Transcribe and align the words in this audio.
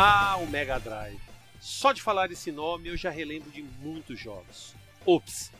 Ah, 0.00 0.36
o 0.36 0.46
Mega 0.46 0.78
Drive. 0.78 1.18
Só 1.58 1.90
de 1.90 2.00
falar 2.00 2.30
esse 2.30 2.52
nome 2.52 2.88
eu 2.88 2.96
já 2.96 3.10
relembro 3.10 3.50
de 3.50 3.64
muitos 3.80 4.16
jogos. 4.16 4.72
Ops, 5.04 5.50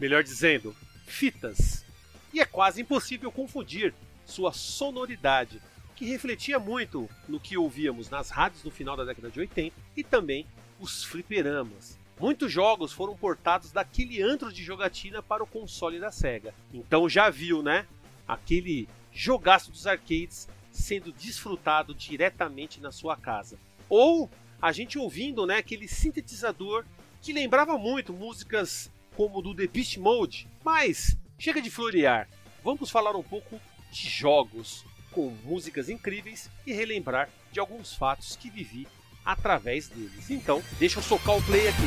melhor 0.00 0.24
dizendo, 0.24 0.74
fitas. 1.04 1.84
E 2.32 2.40
é 2.40 2.46
quase 2.46 2.80
impossível 2.80 3.30
confundir 3.30 3.92
sua 4.24 4.50
sonoridade, 4.50 5.60
que 5.94 6.06
refletia 6.06 6.58
muito 6.58 7.06
no 7.28 7.38
que 7.38 7.58
ouvíamos 7.58 8.08
nas 8.08 8.30
rádios 8.30 8.64
no 8.64 8.70
final 8.70 8.96
da 8.96 9.04
década 9.04 9.30
de 9.30 9.38
80 9.40 9.76
e 9.94 10.02
também 10.02 10.46
os 10.80 11.04
fliperamas. 11.04 11.98
Muitos 12.18 12.50
jogos 12.50 12.94
foram 12.94 13.14
portados 13.14 13.72
daquele 13.72 14.22
antro 14.22 14.50
de 14.50 14.64
jogatina 14.64 15.22
para 15.22 15.44
o 15.44 15.46
console 15.46 16.00
da 16.00 16.10
Sega. 16.10 16.54
Então 16.72 17.10
já 17.10 17.28
viu, 17.28 17.62
né? 17.62 17.86
Aquele 18.26 18.88
jogaço 19.12 19.70
dos 19.70 19.86
arcades 19.86 20.48
sendo 20.70 21.12
desfrutado 21.12 21.94
diretamente 21.94 22.80
na 22.80 22.90
sua 22.90 23.18
casa. 23.18 23.58
Ou 23.94 24.30
a 24.62 24.72
gente 24.72 24.98
ouvindo, 24.98 25.44
né, 25.44 25.58
aquele 25.58 25.86
sintetizador 25.86 26.82
que 27.20 27.30
lembrava 27.30 27.76
muito 27.76 28.14
músicas 28.14 28.90
como 29.14 29.42
do 29.42 29.54
The 29.54 29.66
Beast 29.66 29.98
Mode. 29.98 30.48
Mas 30.64 31.14
chega 31.38 31.60
de 31.60 31.70
florear. 31.70 32.26
Vamos 32.64 32.88
falar 32.88 33.14
um 33.14 33.22
pouco 33.22 33.60
de 33.90 34.08
jogos 34.08 34.82
com 35.10 35.28
músicas 35.44 35.90
incríveis 35.90 36.48
e 36.66 36.72
relembrar 36.72 37.28
de 37.52 37.60
alguns 37.60 37.92
fatos 37.92 38.34
que 38.34 38.48
vivi 38.48 38.88
através 39.22 39.88
deles. 39.88 40.30
Então, 40.30 40.62
deixa 40.78 40.98
eu 40.98 41.02
socar 41.02 41.36
o 41.36 41.42
play 41.42 41.68
aqui. 41.68 41.82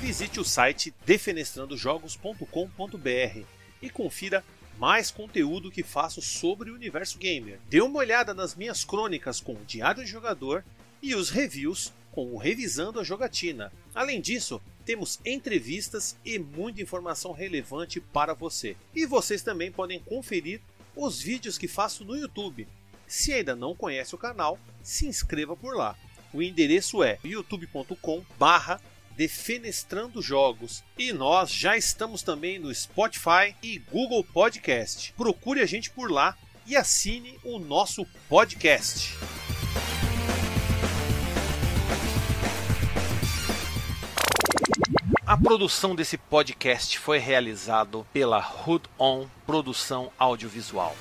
Visite 0.00 0.38
o 0.38 0.44
site 0.44 0.94
defenestrandojogos.com.br 1.04 3.40
e 3.82 3.90
confira 3.90 4.44
mais 4.78 5.10
conteúdo 5.10 5.70
que 5.70 5.82
faço 5.82 6.20
sobre 6.20 6.70
o 6.70 6.74
universo 6.74 7.18
gamer. 7.18 7.58
Dê 7.68 7.80
uma 7.80 7.98
olhada 7.98 8.34
nas 8.34 8.54
minhas 8.54 8.84
crônicas 8.84 9.40
com 9.40 9.52
o 9.52 9.64
Diário 9.64 10.02
do 10.02 10.08
Jogador 10.08 10.64
e 11.02 11.14
os 11.14 11.30
reviews 11.30 11.92
com 12.12 12.32
o 12.32 12.38
Revisando 12.38 12.98
a 12.98 13.04
Jogatina. 13.04 13.72
Além 13.94 14.20
disso, 14.20 14.60
temos 14.84 15.20
entrevistas 15.24 16.16
e 16.24 16.38
muita 16.38 16.80
informação 16.80 17.32
relevante 17.32 18.00
para 18.00 18.32
você. 18.32 18.76
E 18.94 19.04
vocês 19.04 19.42
também 19.42 19.70
podem 19.70 20.00
conferir 20.00 20.60
os 20.94 21.20
vídeos 21.20 21.58
que 21.58 21.68
faço 21.68 22.04
no 22.04 22.16
YouTube. 22.16 22.66
Se 23.06 23.32
ainda 23.32 23.54
não 23.54 23.74
conhece 23.74 24.14
o 24.14 24.18
canal, 24.18 24.58
se 24.82 25.06
inscreva 25.06 25.56
por 25.56 25.76
lá. 25.76 25.96
O 26.32 26.42
endereço 26.42 27.02
é 27.02 27.18
youtube.com/barra 27.24 28.80
Defenestrando 29.16 30.20
Jogos. 30.20 30.84
E 30.98 31.12
nós 31.12 31.50
já 31.50 31.76
estamos 31.76 32.22
também 32.22 32.58
no 32.58 32.72
Spotify 32.74 33.54
e 33.62 33.78
Google 33.78 34.22
Podcast. 34.22 35.12
Procure 35.16 35.60
a 35.60 35.66
gente 35.66 35.90
por 35.90 36.10
lá 36.10 36.36
e 36.66 36.76
assine 36.76 37.38
o 37.42 37.58
nosso 37.58 38.04
podcast. 38.28 39.14
A 45.26 45.36
produção 45.36 45.94
desse 45.94 46.16
podcast 46.16 46.98
foi 46.98 47.18
realizado 47.18 48.06
pela 48.12 48.38
Hood 48.38 48.84
On 48.98 49.26
Produção 49.44 50.12
Audiovisual. 50.16 50.94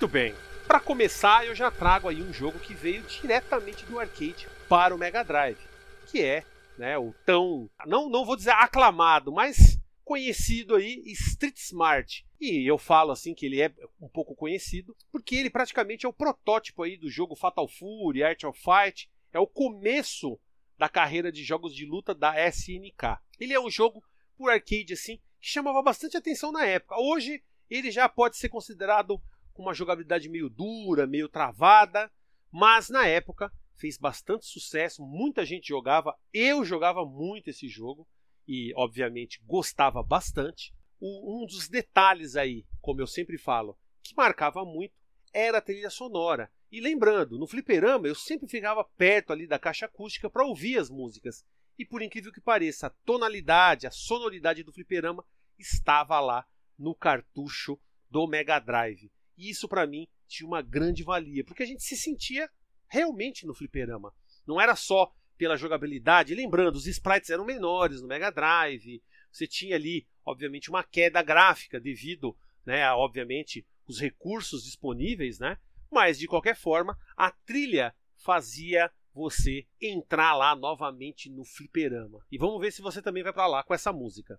Muito 0.00 0.12
bem. 0.14 0.34
Para 0.66 0.80
começar, 0.80 1.46
eu 1.46 1.54
já 1.54 1.70
trago 1.70 2.08
aí 2.08 2.22
um 2.22 2.32
jogo 2.32 2.58
que 2.58 2.72
veio 2.72 3.02
diretamente 3.02 3.84
do 3.84 4.00
arcade 4.00 4.48
para 4.66 4.94
o 4.94 4.98
Mega 4.98 5.22
Drive, 5.22 5.58
que 6.06 6.22
é, 6.22 6.42
né, 6.78 6.96
o 6.96 7.14
tão 7.26 7.68
não 7.86 8.08
não 8.08 8.24
vou 8.24 8.34
dizer 8.34 8.52
aclamado, 8.52 9.30
mas 9.30 9.78
conhecido 10.02 10.74
aí 10.74 11.02
Street 11.04 11.58
Smart. 11.58 12.26
E 12.40 12.66
eu 12.66 12.78
falo 12.78 13.12
assim 13.12 13.34
que 13.34 13.44
ele 13.44 13.60
é 13.60 13.70
um 14.00 14.08
pouco 14.08 14.34
conhecido 14.34 14.96
porque 15.12 15.36
ele 15.36 15.50
praticamente 15.50 16.06
é 16.06 16.08
o 16.08 16.14
protótipo 16.14 16.82
aí 16.82 16.96
do 16.96 17.10
jogo 17.10 17.36
Fatal 17.36 17.68
Fury, 17.68 18.22
Art 18.22 18.42
of 18.44 18.58
Fight, 18.58 19.10
é 19.34 19.38
o 19.38 19.46
começo 19.46 20.40
da 20.78 20.88
carreira 20.88 21.30
de 21.30 21.44
jogos 21.44 21.74
de 21.74 21.84
luta 21.84 22.14
da 22.14 22.42
SNK. 22.48 23.18
Ele 23.38 23.52
é 23.52 23.60
um 23.60 23.68
jogo 23.68 24.02
por 24.34 24.50
arcade 24.50 24.94
assim 24.94 25.18
que 25.38 25.48
chamava 25.50 25.82
bastante 25.82 26.16
atenção 26.16 26.50
na 26.50 26.64
época. 26.64 26.98
Hoje 26.98 27.44
ele 27.68 27.90
já 27.90 28.08
pode 28.08 28.38
ser 28.38 28.48
considerado 28.48 29.20
uma 29.60 29.74
jogabilidade 29.74 30.28
meio 30.28 30.48
dura, 30.48 31.06
meio 31.06 31.28
travada, 31.28 32.10
mas 32.50 32.88
na 32.88 33.06
época 33.06 33.52
fez 33.74 33.96
bastante 33.96 34.46
sucesso, 34.46 35.02
muita 35.02 35.44
gente 35.44 35.68
jogava, 35.68 36.14
eu 36.32 36.64
jogava 36.64 37.04
muito 37.04 37.48
esse 37.48 37.68
jogo 37.68 38.06
e, 38.46 38.72
obviamente, 38.76 39.40
gostava 39.44 40.02
bastante. 40.02 40.74
um 41.00 41.46
dos 41.46 41.68
detalhes 41.68 42.36
aí, 42.36 42.66
como 42.80 43.00
eu 43.00 43.06
sempre 43.06 43.38
falo, 43.38 43.78
que 44.02 44.14
marcava 44.14 44.64
muito 44.64 44.94
era 45.32 45.58
a 45.58 45.62
trilha 45.62 45.90
sonora. 45.90 46.50
E 46.70 46.80
lembrando, 46.80 47.38
no 47.38 47.46
fliperama 47.46 48.06
eu 48.06 48.14
sempre 48.14 48.48
ficava 48.48 48.84
perto 48.84 49.32
ali 49.32 49.46
da 49.46 49.58
caixa 49.58 49.86
acústica 49.86 50.28
para 50.28 50.44
ouvir 50.44 50.78
as 50.78 50.90
músicas. 50.90 51.44
E 51.78 51.84
por 51.84 52.02
incrível 52.02 52.32
que 52.32 52.40
pareça, 52.40 52.88
a 52.88 52.90
tonalidade, 53.04 53.86
a 53.86 53.90
sonoridade 53.90 54.62
do 54.62 54.72
fliperama 54.72 55.24
estava 55.58 56.20
lá 56.20 56.46
no 56.78 56.94
cartucho 56.94 57.80
do 58.08 58.26
Mega 58.26 58.58
Drive. 58.58 59.10
E 59.40 59.48
isso 59.48 59.66
para 59.66 59.86
mim 59.86 60.06
tinha 60.28 60.46
uma 60.46 60.60
grande 60.60 61.02
valia, 61.02 61.42
porque 61.42 61.62
a 61.62 61.66
gente 61.66 61.82
se 61.82 61.96
sentia 61.96 62.46
realmente 62.86 63.46
no 63.46 63.54
fliperama. 63.54 64.12
Não 64.46 64.60
era 64.60 64.76
só 64.76 65.10
pela 65.38 65.56
jogabilidade, 65.56 66.34
lembrando, 66.34 66.76
os 66.76 66.86
sprites 66.86 67.30
eram 67.30 67.46
menores 67.46 68.02
no 68.02 68.06
Mega 68.06 68.30
Drive, 68.30 69.02
você 69.32 69.46
tinha 69.46 69.76
ali, 69.76 70.06
obviamente, 70.26 70.68
uma 70.68 70.84
queda 70.84 71.22
gráfica 71.22 71.80
devido, 71.80 72.36
né, 72.66 72.84
a, 72.84 72.94
obviamente, 72.94 73.66
os 73.86 73.98
recursos 73.98 74.62
disponíveis, 74.64 75.38
né? 75.38 75.56
Mas 75.90 76.18
de 76.18 76.26
qualquer 76.26 76.54
forma, 76.54 76.98
a 77.16 77.30
trilha 77.30 77.94
fazia 78.18 78.92
você 79.14 79.66
entrar 79.80 80.34
lá 80.34 80.54
novamente 80.54 81.30
no 81.30 81.44
fliperama. 81.46 82.18
E 82.30 82.36
vamos 82.36 82.60
ver 82.60 82.72
se 82.72 82.82
você 82.82 83.00
também 83.00 83.22
vai 83.22 83.32
para 83.32 83.46
lá 83.46 83.62
com 83.62 83.72
essa 83.72 83.90
música. 83.90 84.38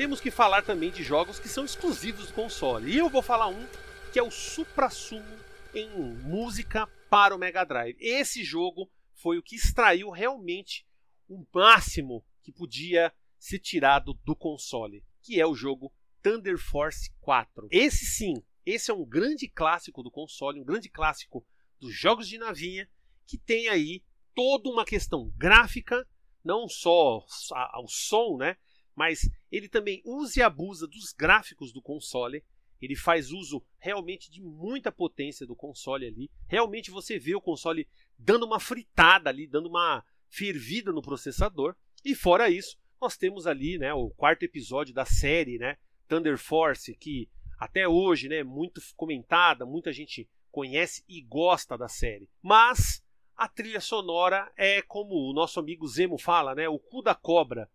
Temos 0.00 0.18
que 0.18 0.30
falar 0.30 0.62
também 0.62 0.90
de 0.90 1.02
jogos 1.02 1.38
que 1.38 1.46
são 1.46 1.62
exclusivos 1.62 2.28
do 2.28 2.32
console. 2.32 2.90
E 2.90 2.96
eu 2.96 3.10
vou 3.10 3.20
falar 3.20 3.48
um 3.48 3.66
que 4.10 4.18
é 4.18 4.22
o 4.22 4.30
supra-sumo 4.30 5.36
em 5.74 5.90
música 6.22 6.86
para 7.10 7.36
o 7.36 7.38
Mega 7.38 7.64
Drive. 7.64 7.98
Esse 8.00 8.42
jogo 8.42 8.90
foi 9.12 9.36
o 9.36 9.42
que 9.42 9.54
extraiu 9.54 10.08
realmente 10.08 10.86
o 11.28 11.44
máximo 11.54 12.24
que 12.42 12.50
podia 12.50 13.12
ser 13.38 13.58
tirado 13.58 14.14
do 14.24 14.34
console, 14.34 15.04
que 15.20 15.38
é 15.38 15.46
o 15.46 15.54
jogo 15.54 15.92
Thunder 16.22 16.56
Force 16.56 17.12
4. 17.20 17.68
Esse 17.70 18.06
sim, 18.06 18.42
esse 18.64 18.90
é 18.90 18.94
um 18.94 19.04
grande 19.04 19.50
clássico 19.50 20.02
do 20.02 20.10
console, 20.10 20.62
um 20.62 20.64
grande 20.64 20.88
clássico 20.88 21.46
dos 21.78 21.94
jogos 21.94 22.26
de 22.26 22.38
navinha, 22.38 22.88
que 23.26 23.36
tem 23.36 23.68
aí 23.68 24.02
toda 24.34 24.70
uma 24.70 24.86
questão 24.86 25.30
gráfica, 25.36 26.08
não 26.42 26.66
só 26.70 27.18
o 27.18 27.86
som, 27.86 28.38
né? 28.38 28.56
mas 29.00 29.30
ele 29.50 29.68
também 29.68 30.00
usa 30.04 30.40
e 30.40 30.42
abusa 30.42 30.86
dos 30.86 31.12
gráficos 31.12 31.72
do 31.72 31.82
console. 31.82 32.44
Ele 32.80 32.96
faz 32.96 33.30
uso 33.30 33.62
realmente 33.78 34.30
de 34.30 34.40
muita 34.40 34.90
potência 34.90 35.46
do 35.46 35.54
console 35.54 36.06
ali. 36.06 36.30
Realmente 36.46 36.90
você 36.90 37.18
vê 37.18 37.34
o 37.34 37.40
console 37.40 37.86
dando 38.18 38.46
uma 38.46 38.60
fritada 38.60 39.28
ali, 39.28 39.46
dando 39.46 39.68
uma 39.68 40.04
fervida 40.28 40.92
no 40.92 41.02
processador. 41.02 41.74
E 42.04 42.14
fora 42.14 42.48
isso, 42.48 42.78
nós 43.00 43.16
temos 43.16 43.46
ali, 43.46 43.76
né, 43.76 43.92
o 43.92 44.10
quarto 44.10 44.44
episódio 44.44 44.94
da 44.94 45.04
série, 45.04 45.58
né, 45.58 45.76
Thunder 46.08 46.38
Force, 46.38 46.94
que 46.96 47.28
até 47.58 47.86
hoje, 47.86 48.28
né, 48.28 48.42
muito 48.42 48.80
comentada, 48.96 49.66
muita 49.66 49.92
gente 49.92 50.28
conhece 50.50 51.04
e 51.08 51.20
gosta 51.20 51.76
da 51.76 51.88
série. 51.88 52.28
Mas 52.42 53.04
a 53.36 53.48
trilha 53.48 53.80
sonora 53.80 54.50
é 54.56 54.80
como 54.82 55.14
o 55.14 55.32
nosso 55.34 55.60
amigo 55.60 55.86
Zemo 55.86 56.18
fala, 56.18 56.54
né, 56.54 56.68
o 56.68 56.78
cu 56.78 57.02
da 57.02 57.14
cobra 57.14 57.70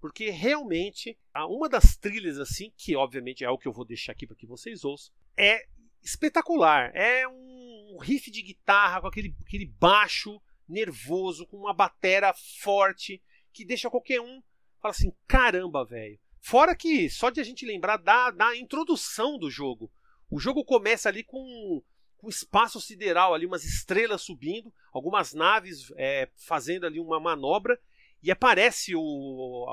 porque 0.00 0.30
realmente 0.30 1.18
uma 1.34 1.68
das 1.68 1.96
trilhas 1.96 2.38
assim, 2.38 2.72
que 2.76 2.96
obviamente 2.96 3.44
é 3.44 3.50
o 3.50 3.58
que 3.58 3.68
eu 3.68 3.72
vou 3.72 3.84
deixar 3.84 4.12
aqui 4.12 4.26
para 4.26 4.36
que 4.36 4.46
vocês 4.46 4.84
ouçam, 4.84 5.12
é 5.36 5.66
espetacular. 6.02 6.90
É 6.94 7.26
um 7.26 7.98
riff 8.00 8.30
de 8.30 8.42
guitarra 8.42 9.00
com 9.00 9.06
aquele, 9.06 9.34
aquele 9.46 9.66
baixo 9.66 10.40
nervoso, 10.68 11.46
com 11.46 11.56
uma 11.56 11.74
batera 11.74 12.34
forte, 12.60 13.22
que 13.52 13.64
deixa 13.64 13.90
qualquer 13.90 14.20
um 14.20 14.42
fala 14.80 14.92
assim: 14.92 15.12
caramba, 15.26 15.84
velho. 15.84 16.18
Fora 16.40 16.74
que 16.74 17.10
só 17.10 17.30
de 17.30 17.40
a 17.40 17.44
gente 17.44 17.66
lembrar 17.66 17.96
da, 17.96 18.30
da 18.30 18.56
introdução 18.56 19.38
do 19.38 19.50
jogo. 19.50 19.90
O 20.30 20.38
jogo 20.38 20.64
começa 20.64 21.08
ali 21.08 21.24
com 21.24 21.82
com 22.18 22.28
espaço 22.28 22.80
sideral 22.80 23.32
ali, 23.32 23.46
umas 23.46 23.64
estrelas 23.64 24.22
subindo, 24.22 24.74
algumas 24.92 25.32
naves 25.32 25.92
é, 25.96 26.28
fazendo 26.34 26.84
ali 26.84 26.98
uma 26.98 27.20
manobra 27.20 27.80
e 28.22 28.30
aparece 28.30 28.94
o, 28.94 29.64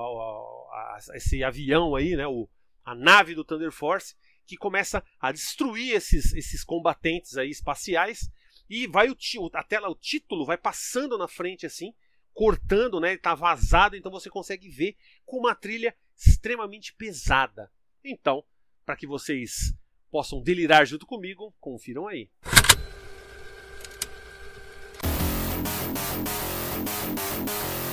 a, 0.72 0.78
a, 0.78 1.18
esse 1.18 1.44
avião 1.44 1.96
aí, 1.96 2.16
né, 2.16 2.28
o, 2.28 2.48
a 2.84 2.94
nave 2.94 3.34
do 3.34 3.44
Thunder 3.44 3.72
Force, 3.72 4.16
que 4.46 4.56
começa 4.56 5.04
a 5.20 5.32
destruir 5.32 5.96
esses, 5.96 6.34
esses 6.34 6.64
combatentes 6.64 7.38
aí 7.38 7.50
espaciais 7.50 8.30
e 8.70 8.88
vai 8.88 9.10
o, 9.10 9.18
a 9.54 9.64
tela, 9.64 9.90
o 9.90 9.96
título 9.96 10.46
vai 10.46 10.58
passando 10.58 11.18
na 11.18 11.28
frente 11.28 11.66
assim, 11.66 11.94
cortando, 12.34 13.00
né? 13.00 13.14
está 13.14 13.34
vazado, 13.34 13.96
então 13.96 14.12
você 14.12 14.30
consegue 14.30 14.70
ver 14.70 14.96
com 15.26 15.38
uma 15.38 15.56
trilha 15.56 15.96
extremamente 16.16 16.94
pesada. 16.94 17.72
Então, 18.04 18.44
para 18.86 18.96
que 18.96 19.08
vocês 19.08 19.74
possam 20.12 20.42
delirar 20.42 20.86
junto 20.86 21.06
comigo, 21.06 21.56
confiram 21.60 22.08
aí. 22.08 22.30
Música 27.26 27.85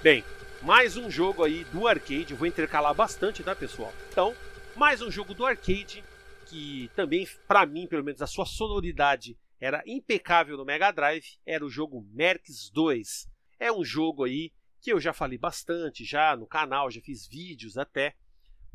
Bem, 0.00 0.22
mais 0.62 0.96
um 0.96 1.10
jogo 1.10 1.42
aí 1.42 1.64
do 1.64 1.88
arcade, 1.88 2.32
vou 2.32 2.46
intercalar 2.46 2.94
bastante, 2.94 3.42
tá 3.42 3.52
pessoal? 3.56 3.92
Então, 4.08 4.32
mais 4.76 5.02
um 5.02 5.10
jogo 5.10 5.34
do 5.34 5.44
arcade 5.44 6.04
que 6.46 6.88
também, 6.94 7.26
para 7.48 7.66
mim, 7.66 7.84
pelo 7.84 8.04
menos 8.04 8.22
a 8.22 8.26
sua 8.28 8.46
sonoridade 8.46 9.36
era 9.60 9.82
impecável 9.84 10.56
no 10.56 10.64
Mega 10.64 10.92
Drive, 10.92 11.36
era 11.44 11.66
o 11.66 11.68
jogo 11.68 12.06
Mercs 12.12 12.70
2. 12.70 13.28
É 13.58 13.72
um 13.72 13.84
jogo 13.84 14.22
aí 14.22 14.52
que 14.80 14.92
eu 14.92 15.00
já 15.00 15.12
falei 15.12 15.36
bastante 15.36 16.04
já 16.04 16.36
no 16.36 16.46
canal, 16.46 16.92
já 16.92 17.00
fiz 17.00 17.26
vídeos 17.26 17.76
até, 17.76 18.14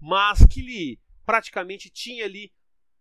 mas 0.01 0.45
que 0.45 0.59
ele 0.59 0.99
praticamente 1.25 1.89
tinha 1.89 2.25
ali 2.25 2.51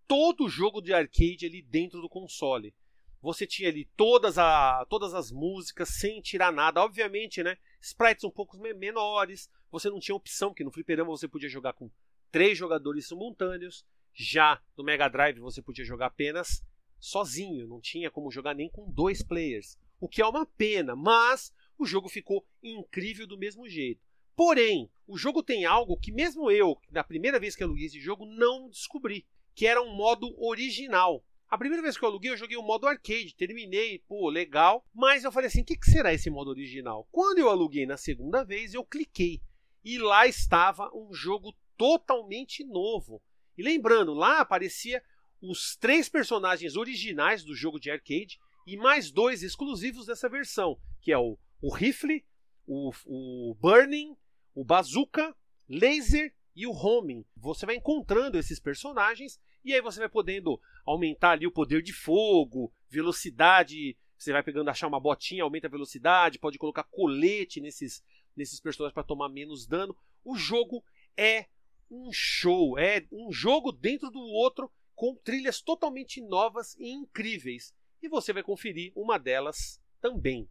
todo 0.07 0.45
o 0.45 0.49
jogo 0.49 0.81
de 0.81 0.95
arcade 0.95 1.45
ali 1.45 1.61
dentro 1.61 2.01
do 2.01 2.09
console. 2.09 2.73
Você 3.21 3.49
tinha 3.49 3.69
ali 3.69 3.85
todas, 3.97 4.39
a, 4.39 4.87
todas 4.89 5.13
as 5.13 5.33
músicas 5.33 5.89
sem 5.89 6.21
tirar 6.21 6.53
nada, 6.53 6.81
obviamente, 6.81 7.43
né? 7.43 7.59
Sprites 7.83 8.23
um 8.23 8.31
pouco 8.31 8.57
menores, 8.57 9.51
você 9.71 9.91
não 9.91 9.99
tinha 9.99 10.15
opção, 10.15 10.55
que 10.55 10.63
no 10.63 10.71
fliperama 10.71 11.11
você 11.11 11.27
podia 11.27 11.49
jogar 11.49 11.73
com 11.73 11.91
três 12.31 12.57
jogadores 12.57 13.09
simultâneos. 13.09 13.85
Já 14.15 14.63
no 14.77 14.85
Mega 14.85 15.09
Drive 15.09 15.41
você 15.41 15.61
podia 15.61 15.85
jogar 15.85 16.07
apenas 16.07 16.65
sozinho, 17.01 17.67
não 17.67 17.81
tinha 17.81 18.11
como 18.11 18.31
jogar 18.31 18.55
nem 18.55 18.71
com 18.71 18.89
dois 18.89 19.21
players, 19.21 19.77
o 19.99 20.09
que 20.09 20.23
é 20.23 20.27
uma 20.27 20.47
pena, 20.47 20.95
mas 20.95 21.53
o 21.77 21.85
jogo 21.85 22.09
ficou 22.09 22.47
incrível 22.63 23.27
do 23.27 23.37
mesmo 23.37 23.69
jeito. 23.69 24.01
Porém, 24.37 24.89
o 25.07 25.19
jogo 25.19 25.43
tem 25.43 25.65
algo 25.65 25.97
que 25.97 26.13
mesmo 26.13 26.51
eu, 26.51 26.81
na 26.91 27.03
primeira 27.03 27.41
vez 27.41 27.57
que 27.57 27.63
aluguei 27.65 27.87
esse 27.87 27.99
jogo, 27.99 28.25
não 28.25 28.69
descobri, 28.69 29.27
que 29.55 29.67
era 29.67 29.83
um 29.83 29.95
modo 29.95 30.33
original. 30.41 31.25
A 31.53 31.59
primeira 31.59 31.83
vez 31.83 31.99
que 31.99 32.03
eu 32.03 32.09
aluguei, 32.09 32.31
eu 32.31 32.37
joguei 32.39 32.57
o 32.57 32.63
modo 32.63 32.87
arcade, 32.87 33.35
terminei, 33.37 33.99
pô, 34.09 34.31
legal. 34.31 34.89
Mas 34.95 35.23
eu 35.23 35.31
falei 35.31 35.49
assim, 35.49 35.61
o 35.61 35.65
que, 35.67 35.77
que 35.77 35.91
será 35.91 36.11
esse 36.11 36.31
modo 36.31 36.49
original? 36.49 37.07
Quando 37.13 37.41
eu 37.41 37.51
aluguei 37.51 37.85
na 37.85 37.99
segunda 37.99 38.43
vez, 38.43 38.73
eu 38.73 38.83
cliquei. 38.83 39.39
E 39.85 39.99
lá 39.99 40.27
estava 40.27 40.91
um 40.97 41.13
jogo 41.13 41.55
totalmente 41.77 42.65
novo. 42.65 43.23
E 43.55 43.63
lembrando, 43.63 44.15
lá 44.15 44.39
aparecia 44.39 45.03
os 45.43 45.77
três 45.77 46.09
personagens 46.09 46.75
originais 46.75 47.45
do 47.45 47.55
jogo 47.55 47.79
de 47.79 47.91
arcade 47.91 48.41
e 48.67 48.75
mais 48.75 49.11
dois 49.11 49.43
exclusivos 49.43 50.07
dessa 50.07 50.31
versão, 50.31 50.81
que 51.03 51.13
é 51.13 51.19
o, 51.19 51.37
o 51.61 51.71
Rifle, 51.71 52.25
o, 52.67 52.93
o 53.05 53.55
Burning, 53.61 54.17
o 54.55 54.65
Bazooka, 54.65 55.37
Laser 55.69 56.35
e 56.57 56.67
o 56.67 56.73
Homing. 56.73 57.27
Você 57.37 57.67
vai 57.67 57.77
encontrando 57.77 58.39
esses 58.39 58.59
personagens 58.59 59.39
e 59.63 59.75
aí 59.75 59.83
você 59.83 60.01
vai 60.01 60.09
podendo 60.09 60.59
aumentar 60.85 61.33
ali 61.33 61.47
o 61.47 61.53
poder 61.53 61.83
de 61.83 61.93
fogo, 61.93 62.73
velocidade. 62.89 63.97
Você 64.17 64.33
vai 64.33 64.43
pegando, 64.43 64.69
achar 64.69 64.87
uma 64.87 65.01
botinha, 65.01 65.43
aumenta 65.43 65.67
a 65.67 65.71
velocidade, 65.71 66.39
pode 66.39 66.59
colocar 66.59 66.85
colete 66.85 67.61
nesses, 67.61 68.03
nesses 68.37 68.61
personagens 68.61 68.95
para 68.95 69.03
tomar 69.03 69.29
menos 69.29 69.67
dano. 69.67 69.97
O 70.25 70.37
jogo 70.37 70.85
é 71.17 71.47
um 71.91 72.11
show, 72.13 72.79
é 72.79 73.07
um 73.13 73.33
jogo 73.33 73.73
dentro 73.73 74.11
do 74.11 74.21
outro 74.21 74.71
com 74.95 75.15
trilhas 75.17 75.61
totalmente 75.61 76.21
novas 76.21 76.75
e 76.79 76.91
incríveis. 76.91 77.75
E 78.03 78.09
você 78.09 78.33
vai 78.33 78.43
conferir 78.43 78.93
uma 78.95 79.19
delas 79.19 79.81
também. 80.01 80.49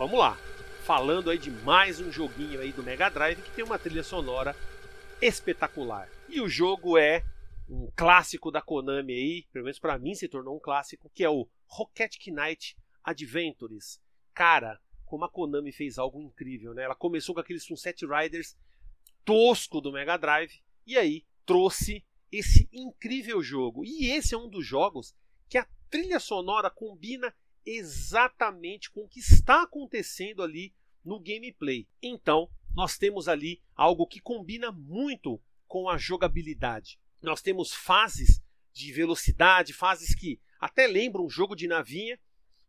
Vamos 0.00 0.18
lá. 0.18 0.34
Falando 0.82 1.28
aí 1.28 1.36
de 1.36 1.50
mais 1.50 2.00
um 2.00 2.10
joguinho 2.10 2.58
aí 2.58 2.72
do 2.72 2.82
Mega 2.82 3.10
Drive 3.10 3.42
que 3.42 3.50
tem 3.50 3.62
uma 3.62 3.78
trilha 3.78 4.02
sonora 4.02 4.56
espetacular. 5.20 6.08
E 6.26 6.40
o 6.40 6.48
jogo 6.48 6.96
é 6.96 7.22
um 7.68 7.86
clássico 7.94 8.50
da 8.50 8.62
Konami 8.62 9.12
aí, 9.12 9.46
pelo 9.52 9.66
menos 9.66 9.78
para 9.78 9.98
mim 9.98 10.14
se 10.14 10.26
tornou 10.26 10.56
um 10.56 10.58
clássico, 10.58 11.10
que 11.14 11.22
é 11.22 11.28
o 11.28 11.46
Rocket 11.66 12.16
Knight 12.28 12.78
Adventures. 13.04 14.00
Cara, 14.32 14.80
como 15.04 15.26
a 15.26 15.28
Konami 15.28 15.70
fez 15.70 15.98
algo 15.98 16.18
incrível, 16.22 16.72
né? 16.72 16.84
Ela 16.84 16.94
começou 16.94 17.34
com 17.34 17.42
aqueles 17.42 17.64
Sunset 17.64 18.06
Riders 18.06 18.56
tosco 19.22 19.82
do 19.82 19.92
Mega 19.92 20.16
Drive 20.16 20.62
e 20.86 20.96
aí 20.96 21.26
trouxe 21.44 22.02
esse 22.32 22.66
incrível 22.72 23.42
jogo. 23.42 23.84
E 23.84 24.10
esse 24.10 24.34
é 24.34 24.38
um 24.38 24.48
dos 24.48 24.66
jogos 24.66 25.14
que 25.46 25.58
a 25.58 25.68
trilha 25.90 26.18
sonora 26.18 26.70
combina 26.70 27.34
exatamente 27.64 28.90
com 28.90 29.02
o 29.02 29.08
que 29.08 29.20
está 29.20 29.62
acontecendo 29.62 30.42
ali 30.42 30.74
no 31.04 31.18
gameplay. 31.18 31.86
Então, 32.02 32.50
nós 32.74 32.96
temos 32.98 33.28
ali 33.28 33.62
algo 33.74 34.06
que 34.06 34.20
combina 34.20 34.70
muito 34.70 35.40
com 35.66 35.88
a 35.88 35.96
jogabilidade. 35.96 36.98
Nós 37.22 37.42
temos 37.42 37.72
fases 37.72 38.42
de 38.72 38.92
velocidade, 38.92 39.72
fases 39.72 40.14
que 40.14 40.40
até 40.58 40.86
lembram 40.86 41.24
um 41.24 41.30
jogo 41.30 41.54
de 41.54 41.66
navinha 41.66 42.18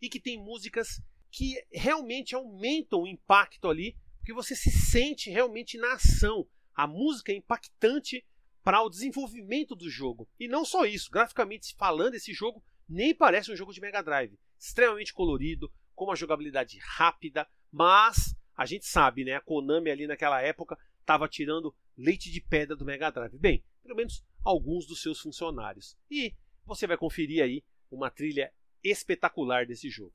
e 0.02 0.10
que 0.10 0.20
tem 0.20 0.38
músicas 0.38 1.02
que 1.30 1.64
realmente 1.72 2.36
aumentam 2.36 3.04
o 3.04 3.08
impacto 3.08 3.70
ali, 3.70 3.96
porque 4.18 4.34
você 4.34 4.56
se 4.56 4.72
sente 4.72 5.30
realmente 5.30 5.78
na 5.78 5.94
ação. 5.94 6.48
A 6.74 6.86
música 6.86 7.32
é 7.32 7.36
impactante 7.36 8.26
para 8.64 8.82
o 8.82 8.90
desenvolvimento 8.90 9.76
do 9.76 9.90
jogo. 9.90 10.28
E 10.40 10.48
não 10.48 10.66
só 10.66 10.86
isso, 10.86 11.10
graficamente 11.10 11.76
falando, 11.76 12.16
esse 12.16 12.34
jogo 12.34 12.64
nem 12.88 13.16
parece 13.16 13.52
um 13.52 13.56
jogo 13.56 13.74
de 13.74 13.82
Mega 13.82 14.02
Drive. 14.02 14.38
Extremamente 14.62 15.12
colorido, 15.12 15.74
com 15.96 16.06
uma 16.06 16.16
jogabilidade 16.16 16.78
rápida, 16.78 17.48
mas 17.72 18.36
a 18.56 18.64
gente 18.64 18.86
sabe, 18.86 19.26
né? 19.26 19.34
A 19.34 19.42
Konami 19.42 19.90
ali 19.90 20.06
naquela 20.06 20.40
época 20.40 20.78
estava 21.00 21.28
tirando 21.28 21.76
leite 21.98 22.32
de 22.32 22.40
pedra 22.40 22.76
do 22.76 22.86
Mega 22.86 23.10
Drive. 23.10 23.40
Bem, 23.40 23.64
pelo 23.82 23.96
menos 23.96 24.24
alguns 24.46 24.86
dos 24.86 25.02
seus 25.02 25.20
funcionários. 25.20 25.98
E 26.12 26.36
você 26.64 26.86
vai 26.86 26.96
conferir 26.96 27.44
aí 27.44 27.64
uma 27.90 28.12
trilha 28.12 28.54
espetacular 28.84 29.66
desse 29.66 29.90
jogo. 29.90 30.14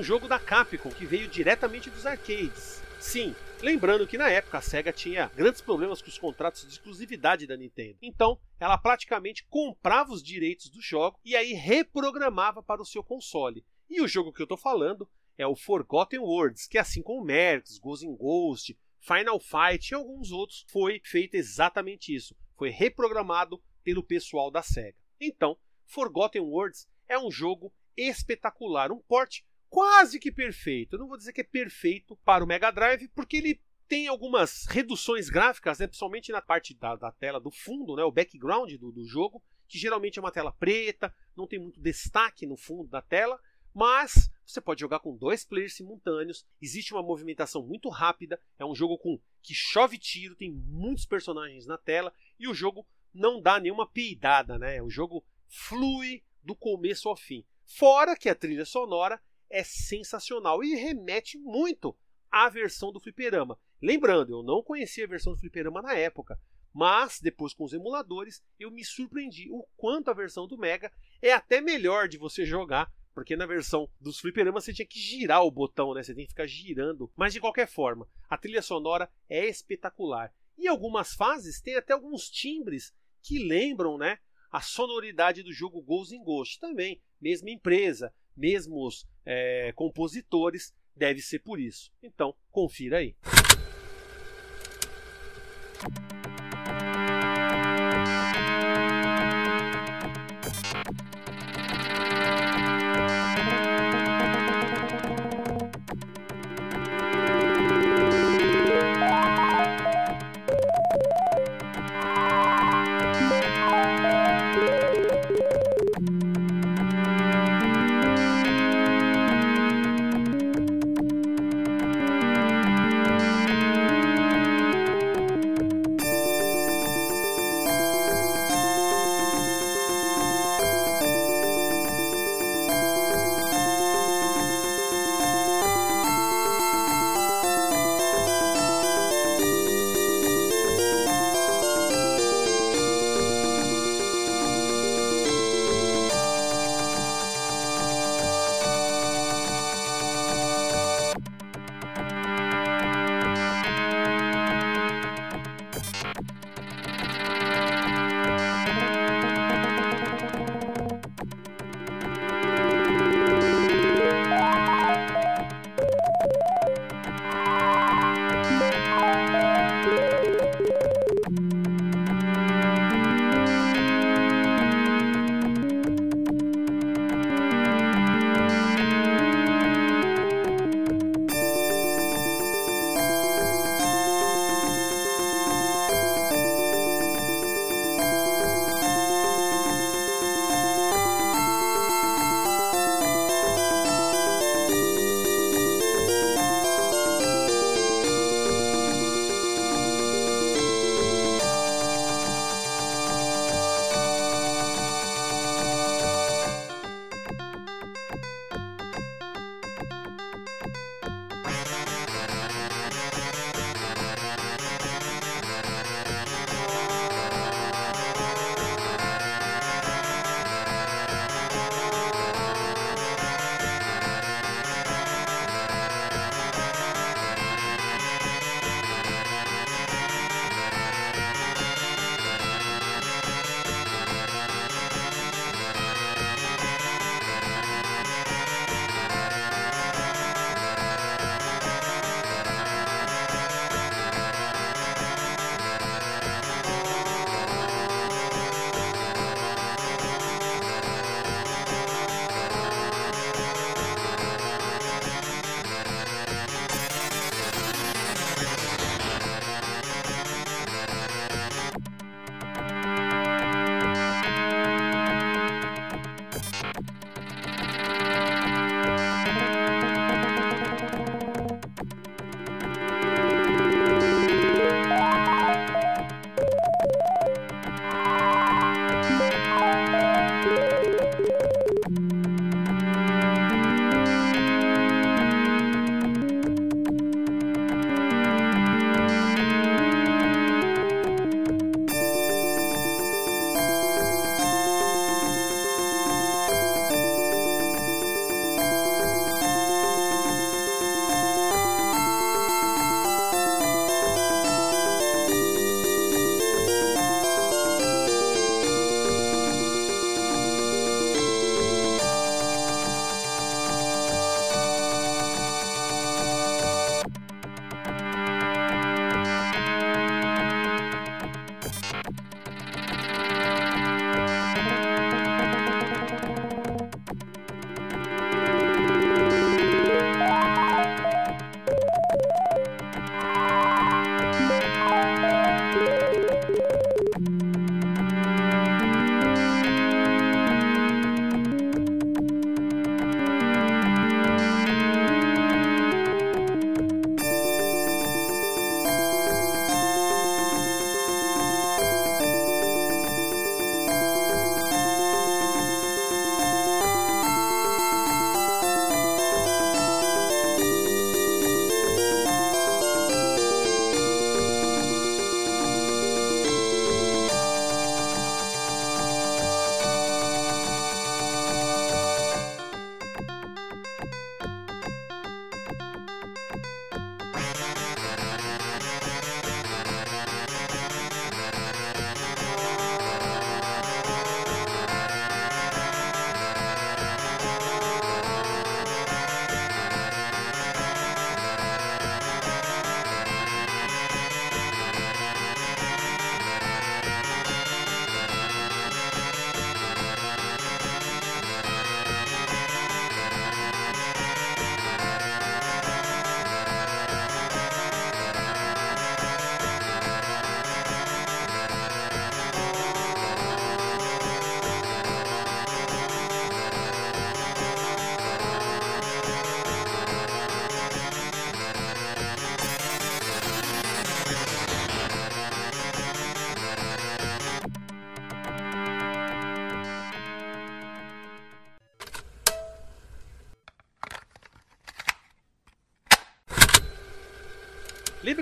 Um 0.00 0.02
jogo 0.02 0.26
da 0.26 0.38
Capcom 0.38 0.88
que 0.88 1.04
veio 1.04 1.28
diretamente 1.28 1.90
dos 1.90 2.06
arcades. 2.06 2.82
Sim, 2.98 3.36
lembrando 3.60 4.06
que 4.06 4.16
na 4.16 4.30
época 4.30 4.56
a 4.56 4.62
SEGA 4.62 4.94
tinha 4.94 5.30
grandes 5.36 5.60
problemas 5.60 6.00
com 6.00 6.08
os 6.08 6.16
contratos 6.16 6.62
de 6.62 6.72
exclusividade 6.72 7.46
da 7.46 7.54
Nintendo. 7.54 7.98
Então, 8.00 8.40
ela 8.58 8.78
praticamente 8.78 9.44
comprava 9.50 10.10
os 10.10 10.22
direitos 10.22 10.70
do 10.70 10.80
jogo 10.80 11.20
e 11.22 11.36
aí 11.36 11.52
reprogramava 11.52 12.62
para 12.62 12.80
o 12.80 12.84
seu 12.86 13.04
console. 13.04 13.62
E 13.90 14.00
o 14.00 14.08
jogo 14.08 14.32
que 14.32 14.40
eu 14.40 14.44
estou 14.44 14.56
falando 14.56 15.06
é 15.36 15.46
o 15.46 15.54
Forgotten 15.54 16.20
Worlds, 16.20 16.66
que 16.66 16.78
assim 16.78 17.02
como 17.02 17.22
Mercs, 17.22 17.76
Ghost 17.76 18.06
in 18.06 18.16
Ghost, 18.16 18.78
Final 19.00 19.38
Fight 19.38 19.90
e 19.90 19.94
alguns 19.94 20.32
outros, 20.32 20.64
foi 20.70 21.02
feito 21.04 21.34
exatamente 21.34 22.14
isso. 22.14 22.34
Foi 22.56 22.70
reprogramado 22.70 23.62
pelo 23.84 24.02
pessoal 24.02 24.50
da 24.50 24.62
SEGA. 24.62 24.96
Então, 25.20 25.58
Forgotten 25.84 26.40
Worlds 26.40 26.88
é 27.06 27.18
um 27.18 27.30
jogo 27.30 27.70
espetacular, 27.98 28.90
um 28.90 28.98
port 28.98 29.42
quase 29.70 30.18
que 30.18 30.30
perfeito. 30.30 30.94
Eu 30.94 30.98
não 30.98 31.08
vou 31.08 31.16
dizer 31.16 31.32
que 31.32 31.40
é 31.40 31.44
perfeito 31.44 32.16
para 32.24 32.44
o 32.44 32.46
Mega 32.46 32.70
Drive, 32.70 33.08
porque 33.14 33.36
ele 33.36 33.62
tem 33.88 34.08
algumas 34.08 34.66
reduções 34.66 35.30
gráficas, 35.30 35.78
né, 35.78 35.86
principalmente 35.86 36.30
na 36.30 36.42
parte 36.42 36.74
da, 36.74 36.94
da 36.94 37.10
tela 37.10 37.40
do 37.40 37.50
fundo, 37.50 37.96
né, 37.96 38.04
o 38.04 38.12
background 38.12 38.72
do, 38.74 38.92
do 38.92 39.04
jogo, 39.04 39.42
que 39.66 39.78
geralmente 39.78 40.18
é 40.18 40.22
uma 40.22 40.30
tela 40.30 40.52
preta, 40.52 41.14
não 41.36 41.46
tem 41.46 41.58
muito 41.58 41.80
destaque 41.80 42.46
no 42.46 42.56
fundo 42.56 42.88
da 42.88 43.00
tela, 43.00 43.40
mas 43.74 44.30
você 44.44 44.60
pode 44.60 44.80
jogar 44.80 44.98
com 45.00 45.16
dois 45.16 45.44
players 45.44 45.74
simultâneos, 45.74 46.44
existe 46.60 46.92
uma 46.92 47.02
movimentação 47.02 47.64
muito 47.64 47.88
rápida, 47.88 48.40
é 48.58 48.64
um 48.64 48.74
jogo 48.74 48.98
com 48.98 49.20
que 49.42 49.54
chove 49.54 49.98
tiro, 49.98 50.36
tem 50.36 50.52
muitos 50.52 51.06
personagens 51.06 51.66
na 51.66 51.78
tela 51.78 52.12
e 52.38 52.48
o 52.48 52.54
jogo 52.54 52.86
não 53.12 53.40
dá 53.40 53.58
nenhuma 53.58 53.88
peidada, 53.88 54.58
né? 54.58 54.82
O 54.82 54.90
jogo 54.90 55.24
flui 55.48 56.22
do 56.42 56.54
começo 56.54 57.08
ao 57.08 57.16
fim. 57.16 57.44
Fora 57.64 58.16
que 58.16 58.28
a 58.28 58.34
trilha 58.34 58.64
sonora 58.64 59.20
é 59.50 59.64
sensacional 59.64 60.62
e 60.62 60.74
remete 60.74 61.36
muito 61.38 61.96
à 62.30 62.48
versão 62.48 62.92
do 62.92 63.00
fliperama. 63.00 63.58
Lembrando, 63.82 64.34
eu 64.34 64.42
não 64.42 64.62
conhecia 64.62 65.04
a 65.04 65.08
versão 65.08 65.32
do 65.32 65.38
fliperama 65.38 65.82
na 65.82 65.94
época, 65.94 66.38
mas 66.72 67.18
depois 67.20 67.52
com 67.52 67.64
os 67.64 67.72
emuladores 67.72 68.42
eu 68.58 68.70
me 68.70 68.84
surpreendi 68.84 69.50
o 69.50 69.66
quanto 69.76 70.10
a 70.10 70.14
versão 70.14 70.46
do 70.46 70.56
Mega 70.56 70.92
é 71.20 71.32
até 71.32 71.60
melhor 71.60 72.08
de 72.08 72.16
você 72.16 72.44
jogar, 72.44 72.92
porque 73.12 73.34
na 73.34 73.46
versão 73.46 73.90
dos 74.00 74.20
fliperamas 74.20 74.64
você 74.64 74.72
tinha 74.72 74.86
que 74.86 74.98
girar 74.98 75.44
o 75.44 75.50
botão, 75.50 75.92
né? 75.94 76.02
Você 76.02 76.14
tem 76.14 76.24
que 76.24 76.30
ficar 76.30 76.46
girando. 76.46 77.10
Mas 77.16 77.32
de 77.32 77.40
qualquer 77.40 77.66
forma, 77.66 78.08
a 78.28 78.38
trilha 78.38 78.62
sonora 78.62 79.10
é 79.28 79.46
espetacular. 79.46 80.32
E 80.56 80.68
algumas 80.68 81.14
fases 81.14 81.60
tem 81.60 81.74
até 81.74 81.92
alguns 81.92 82.30
timbres 82.30 82.94
que 83.22 83.38
lembram, 83.38 83.98
né, 83.98 84.18
a 84.50 84.60
sonoridade 84.60 85.42
do 85.42 85.52
jogo 85.52 85.82
Ghost 85.82 86.14
in 86.14 86.22
Ghost 86.22 86.58
também, 86.58 87.00
mesma 87.20 87.50
empresa, 87.50 88.12
mesmos 88.36 89.06
é, 89.32 89.72
compositores, 89.76 90.74
deve 90.96 91.20
ser 91.22 91.38
por 91.38 91.60
isso. 91.60 91.92
Então, 92.02 92.34
confira 92.50 92.98
aí. 92.98 93.14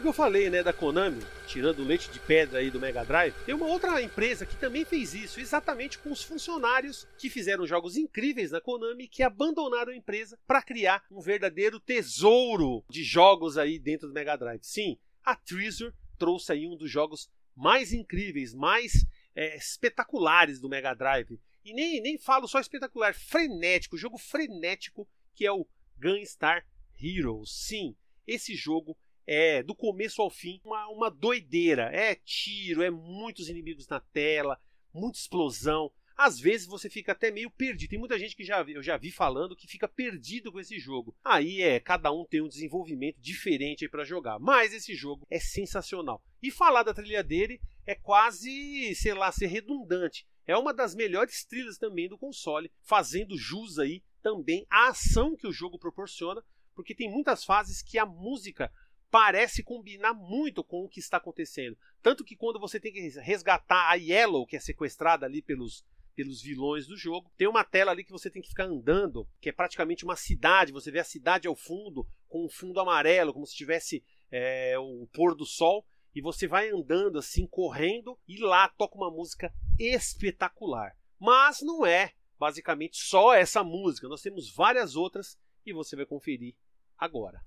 Que 0.09 0.11
eu 0.11 0.15
falei, 0.15 0.49
né, 0.49 0.63
da 0.63 0.73
Konami, 0.73 1.23
tirando 1.47 1.81
o 1.81 1.85
leite 1.85 2.11
de 2.11 2.19
pedra 2.19 2.61
aí 2.61 2.71
do 2.71 2.81
Mega 2.81 3.05
Drive? 3.05 3.35
Tem 3.45 3.55
uma 3.55 3.67
outra 3.67 4.01
empresa 4.01 4.47
que 4.47 4.57
também 4.57 4.83
fez 4.83 5.13
isso, 5.13 5.39
exatamente 5.39 5.99
com 5.99 6.11
os 6.11 6.23
funcionários 6.23 7.07
que 7.19 7.29
fizeram 7.29 7.67
jogos 7.67 7.95
incríveis 7.95 8.51
na 8.51 8.59
Konami 8.59 9.07
que 9.07 9.23
abandonaram 9.23 9.93
a 9.93 9.95
empresa 9.95 10.39
para 10.47 10.63
criar 10.63 11.05
um 11.11 11.21
verdadeiro 11.21 11.79
tesouro 11.79 12.83
de 12.89 13.05
jogos 13.05 13.59
aí 13.59 13.79
dentro 13.79 14.09
do 14.09 14.15
Mega 14.15 14.35
Drive. 14.35 14.63
Sim, 14.63 14.97
a 15.23 15.37
Treasure 15.37 15.93
trouxe 16.17 16.53
aí 16.53 16.67
um 16.67 16.75
dos 16.75 16.91
jogos 16.91 17.31
mais 17.55 17.93
incríveis, 17.93 18.55
mais 18.55 19.05
é, 19.35 19.59
espetaculares 19.59 20.59
do 20.59 20.71
Mega 20.71 20.95
Drive. 20.95 21.39
E 21.63 21.75
nem, 21.75 22.01
nem 22.01 22.17
falo 22.17 22.49
só 22.49 22.59
espetacular, 22.59 23.15
frenético, 23.15 23.99
jogo 23.99 24.17
frenético 24.17 25.07
que 25.35 25.45
é 25.45 25.53
o 25.53 25.69
Gunstar 25.99 26.67
Heroes. 26.99 27.51
Sim, 27.51 27.95
esse 28.27 28.55
jogo 28.55 28.97
é 29.29 29.63
do 29.63 29.75
começo 29.75 30.23
ao 30.23 30.31
fim 30.31 30.59
uma, 30.65 30.89
uma 30.89 31.11
doideira. 31.11 31.91
É 31.93 32.15
tiro, 32.15 32.83
é 32.83 32.91
muitos 32.91 33.51
inimigos 33.51 33.87
na 33.87 34.01
tela, 34.01 34.59
muita 34.93 35.19
explosão. 35.19 35.93
Às 36.17 36.41
vezes 36.41 36.67
você 36.67 36.89
fica 36.89 37.13
até 37.13 37.31
meio 37.31 37.51
perdido. 37.51 37.91
Tem 37.91 37.99
muita 37.99 38.19
gente 38.19 38.35
que 38.35 38.43
já 38.43 38.63
eu 38.63 38.83
já 38.83 38.97
vi 38.97 39.11
falando 39.13 39.55
que 39.55 39.69
fica 39.69 39.87
perdido 39.87 40.51
com 40.51 40.59
esse 40.59 40.79
jogo. 40.79 41.15
Aí 41.23 41.61
é, 41.61 41.79
cada 41.79 42.11
um 42.11 42.25
tem 42.25 42.41
um 42.41 42.49
desenvolvimento 42.49 43.21
diferente 43.21 43.87
para 43.87 44.03
jogar, 44.03 44.39
mas 44.39 44.73
esse 44.73 44.95
jogo 44.95 45.27
é 45.31 45.39
sensacional. 45.39 46.25
E 46.43 46.51
falar 46.51 46.83
da 46.83 46.95
trilha 46.95 47.23
dele 47.23 47.61
é 47.87 47.95
quase, 47.95 48.95
sei 48.95 49.13
lá, 49.13 49.31
ser 49.31 49.47
redundante. 49.47 50.27
É 50.47 50.57
uma 50.57 50.73
das 50.73 50.95
melhores 50.95 51.45
trilhas 51.45 51.77
também 51.77 52.09
do 52.09 52.17
console, 52.17 52.73
fazendo 52.83 53.37
jus 53.37 53.79
aí 53.79 54.03
também 54.23 54.67
à 54.71 54.89
ação 54.89 55.37
que 55.37 55.47
o 55.47 55.53
jogo 55.53 55.79
proporciona, 55.79 56.43
porque 56.75 56.95
tem 56.95 57.11
muitas 57.11 57.45
fases 57.45 57.83
que 57.83 57.99
a 57.99 58.07
música 58.07 58.73
parece 59.11 59.63
combinar 59.63 60.15
muito 60.15 60.63
com 60.63 60.85
o 60.85 60.89
que 60.89 61.01
está 61.01 61.17
acontecendo. 61.17 61.77
Tanto 62.03 62.25
que 62.25 62.37
quando 62.37 62.61
você 62.61 62.79
tem 62.79 62.93
que 62.93 63.01
resgatar 63.21 63.91
a 63.91 63.95
Yellow, 63.95 64.47
que 64.47 64.57
é 64.57 64.61
sequestrada 64.61 65.27
ali 65.27 65.43
pelos, 65.43 65.85
pelos 66.15 66.43
vilões 66.43 66.87
do 66.87 66.97
jogo, 66.97 67.31
tem 67.37 67.49
uma 67.49 67.65
tela 67.65 67.91
ali 67.91 68.05
que 68.05 68.13
você 68.13 68.31
tem 68.31 68.43
que 68.43 68.49
ficar 68.49 68.65
andando, 68.65 69.29
que 69.41 69.49
é 69.49 69.53
praticamente 69.53 70.05
uma 70.05 70.17
cidade. 70.17 70.73
Você 70.73 70.91
vê 70.91 70.99
a 70.99 71.05
cidade 71.05 71.49
ao 71.49 71.57
fundo, 71.57 72.07
com 72.29 72.45
um 72.45 72.49
fundo 72.49 72.81
amarelo, 72.81 73.33
como 73.33 73.47
se 73.47 73.57
tivesse 73.57 74.05
é, 74.31 74.79
o 74.79 75.07
pôr 75.13 75.35
do 75.35 75.47
sol. 75.47 75.85
E 76.15 76.21
você 76.21 76.47
vai 76.47 76.71
andando 76.71 77.19
assim, 77.19 77.47
correndo, 77.47 78.19
e 78.27 78.39
lá 78.39 78.69
toca 78.69 78.97
uma 78.97 79.11
música 79.11 79.53
espetacular. 79.79 80.97
Mas 81.19 81.61
não 81.63 81.87
é 81.87 82.13
basicamente 82.39 82.97
só 82.97 83.35
essa 83.35 83.65
música, 83.65 84.09
nós 84.09 84.23
temos 84.23 84.55
várias 84.55 84.95
outras 84.95 85.37
e 85.67 85.73
você 85.73 85.97
vai 85.97 86.07
conferir 86.07 86.55
agora. 86.97 87.43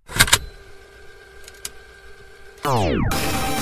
Oh. 2.64 3.61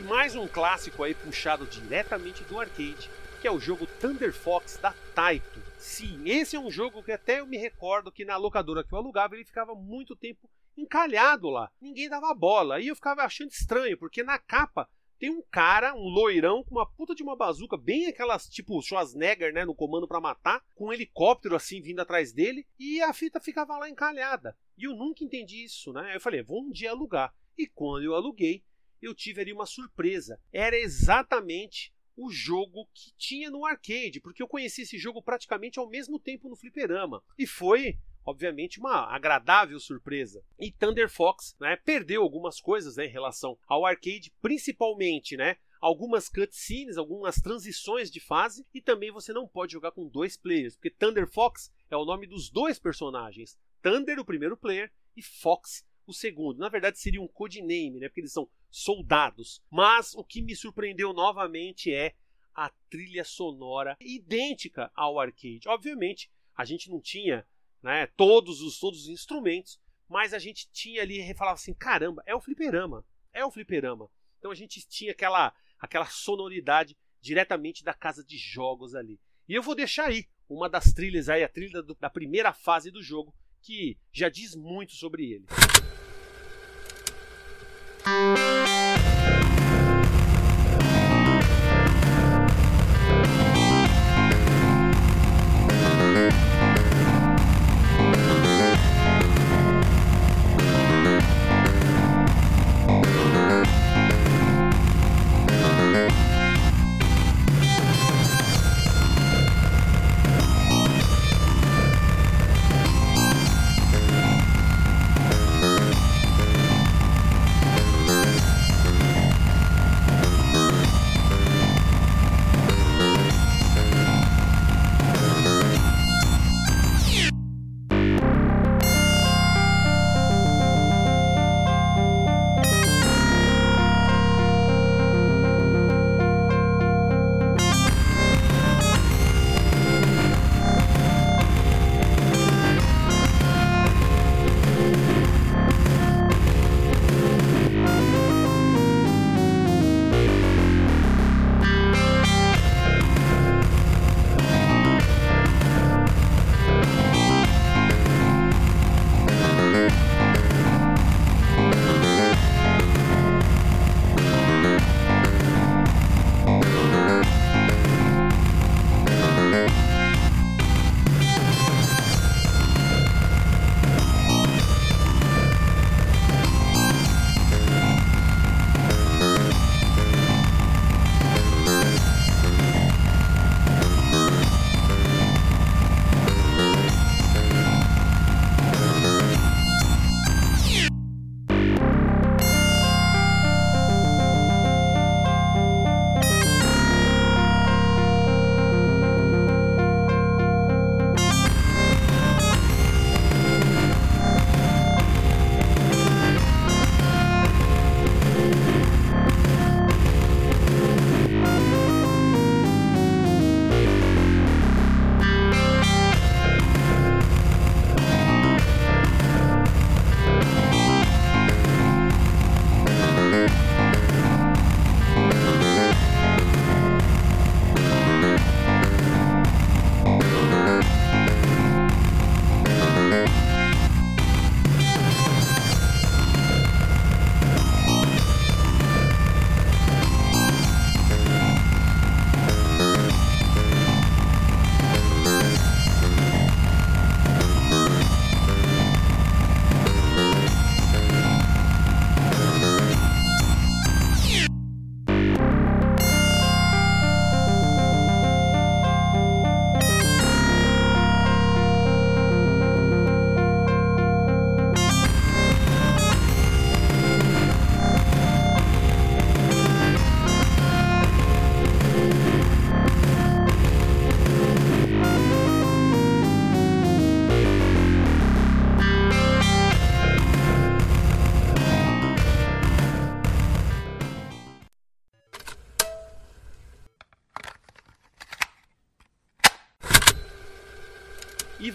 Mais 0.00 0.34
um 0.34 0.46
clássico 0.46 1.02
aí 1.02 1.14
puxado 1.14 1.66
diretamente 1.66 2.44
do 2.44 2.60
arcade, 2.60 3.10
que 3.40 3.48
é 3.48 3.50
o 3.50 3.58
jogo 3.58 3.86
Thunder 3.86 4.32
Fox 4.32 4.76
da 4.76 4.92
Taito. 5.14 5.62
Sim, 5.78 6.28
esse 6.28 6.56
é 6.56 6.60
um 6.60 6.70
jogo 6.70 7.02
que 7.02 7.12
até 7.12 7.40
eu 7.40 7.46
me 7.46 7.56
recordo 7.56 8.12
que 8.12 8.24
na 8.24 8.36
locadora 8.36 8.84
que 8.84 8.92
eu 8.92 8.98
alugava 8.98 9.34
ele 9.34 9.44
ficava 9.44 9.74
muito 9.74 10.14
tempo 10.14 10.50
encalhado 10.76 11.48
lá. 11.48 11.70
Ninguém 11.80 12.08
dava 12.08 12.34
bola. 12.34 12.80
E 12.80 12.88
eu 12.88 12.94
ficava 12.94 13.22
achando 13.22 13.50
estranho, 13.50 13.96
porque 13.96 14.22
na 14.22 14.38
capa 14.38 14.88
tem 15.18 15.30
um 15.30 15.42
cara, 15.50 15.94
um 15.94 16.08
loirão, 16.08 16.62
com 16.62 16.74
uma 16.74 16.86
puta 16.86 17.14
de 17.14 17.22
uma 17.22 17.34
bazuca, 17.34 17.76
bem 17.76 18.06
aquelas 18.06 18.48
tipo 18.48 18.82
Schwarzenegger, 18.82 19.52
né, 19.52 19.64
no 19.64 19.74
comando 19.74 20.06
para 20.06 20.20
matar, 20.20 20.62
com 20.74 20.88
um 20.88 20.92
helicóptero 20.92 21.56
assim 21.56 21.80
vindo 21.80 22.00
atrás 22.00 22.32
dele, 22.32 22.66
e 22.78 23.00
a 23.00 23.12
fita 23.14 23.40
ficava 23.40 23.78
lá 23.78 23.88
encalhada. 23.88 24.56
E 24.76 24.84
eu 24.84 24.94
nunca 24.94 25.24
entendi 25.24 25.64
isso, 25.64 25.92
né? 25.92 26.14
Eu 26.14 26.20
falei, 26.20 26.42
vou 26.42 26.62
um 26.62 26.70
dia 26.70 26.90
alugar. 26.90 27.34
E 27.56 27.66
quando 27.66 28.04
eu 28.04 28.14
aluguei, 28.14 28.62
eu 29.06 29.14
tive 29.14 29.40
ali 29.40 29.52
uma 29.52 29.66
surpresa. 29.66 30.40
Era 30.52 30.76
exatamente 30.76 31.92
o 32.16 32.30
jogo 32.30 32.88
que 32.94 33.12
tinha 33.16 33.50
no 33.50 33.66
arcade, 33.66 34.20
porque 34.20 34.42
eu 34.42 34.48
conheci 34.48 34.82
esse 34.82 34.98
jogo 34.98 35.22
praticamente 35.22 35.78
ao 35.78 35.88
mesmo 35.88 36.18
tempo 36.18 36.48
no 36.48 36.56
fliperama. 36.56 37.22
E 37.38 37.46
foi 37.46 37.98
obviamente 38.26 38.80
uma 38.80 39.14
agradável 39.14 39.78
surpresa. 39.78 40.42
E 40.58 40.72
Thunder 40.72 41.08
Fox, 41.08 41.56
né, 41.60 41.76
perdeu 41.76 42.22
algumas 42.22 42.60
coisas 42.60 42.96
né, 42.96 43.06
em 43.06 43.10
relação 43.10 43.56
ao 43.68 43.86
arcade, 43.86 44.32
principalmente, 44.42 45.36
né, 45.36 45.56
algumas 45.80 46.28
cutscenes, 46.28 46.96
algumas 46.96 47.36
transições 47.36 48.10
de 48.10 48.18
fase, 48.18 48.66
e 48.74 48.80
também 48.80 49.12
você 49.12 49.32
não 49.32 49.46
pode 49.46 49.72
jogar 49.72 49.92
com 49.92 50.08
dois 50.08 50.36
players, 50.36 50.74
porque 50.74 50.90
Thunder 50.90 51.30
Fox 51.30 51.72
é 51.88 51.96
o 51.96 52.04
nome 52.04 52.26
dos 52.26 52.50
dois 52.50 52.80
personagens. 52.80 53.56
Thunder, 53.80 54.18
o 54.18 54.24
primeiro 54.24 54.56
player, 54.56 54.92
e 55.16 55.22
Fox, 55.22 55.86
o 56.04 56.12
segundo. 56.12 56.58
Na 56.58 56.68
verdade, 56.68 56.98
seria 56.98 57.22
um 57.22 57.28
codename, 57.28 58.00
né, 58.00 58.08
porque 58.08 58.20
eles 58.20 58.32
são 58.32 58.48
soldados. 58.70 59.62
Mas 59.70 60.14
o 60.14 60.24
que 60.24 60.42
me 60.42 60.54
surpreendeu 60.54 61.12
novamente 61.12 61.92
é 61.92 62.14
a 62.54 62.70
trilha 62.90 63.24
sonora 63.24 63.96
idêntica 64.00 64.90
ao 64.94 65.20
arcade. 65.20 65.68
Obviamente, 65.68 66.30
a 66.56 66.64
gente 66.64 66.90
não 66.90 67.00
tinha 67.00 67.46
né, 67.82 68.06
todos 68.16 68.62
os 68.62 68.78
todos 68.78 69.02
os 69.02 69.08
instrumentos, 69.08 69.80
mas 70.08 70.32
a 70.32 70.38
gente 70.38 70.68
tinha 70.72 71.02
ali 71.02 71.20
e 71.20 71.34
falava 71.34 71.56
assim, 71.56 71.74
caramba, 71.74 72.22
é 72.26 72.34
o 72.34 72.40
fliperama, 72.40 73.04
é 73.32 73.44
o 73.44 73.50
fliperama. 73.50 74.08
Então 74.38 74.50
a 74.50 74.54
gente 74.54 74.86
tinha 74.88 75.12
aquela 75.12 75.54
aquela 75.78 76.06
sonoridade 76.06 76.96
diretamente 77.20 77.84
da 77.84 77.92
casa 77.92 78.24
de 78.24 78.38
jogos 78.38 78.94
ali. 78.94 79.20
E 79.48 79.54
eu 79.54 79.62
vou 79.62 79.74
deixar 79.74 80.06
aí 80.06 80.26
uma 80.48 80.68
das 80.68 80.92
trilhas 80.92 81.28
aí, 81.28 81.42
a 81.42 81.48
trilha 81.48 81.82
do, 81.82 81.94
da 81.94 82.08
primeira 82.08 82.52
fase 82.52 82.90
do 82.90 83.02
jogo, 83.02 83.34
que 83.60 83.98
já 84.12 84.28
diz 84.28 84.54
muito 84.54 84.94
sobre 84.94 85.32
ele. 85.32 85.46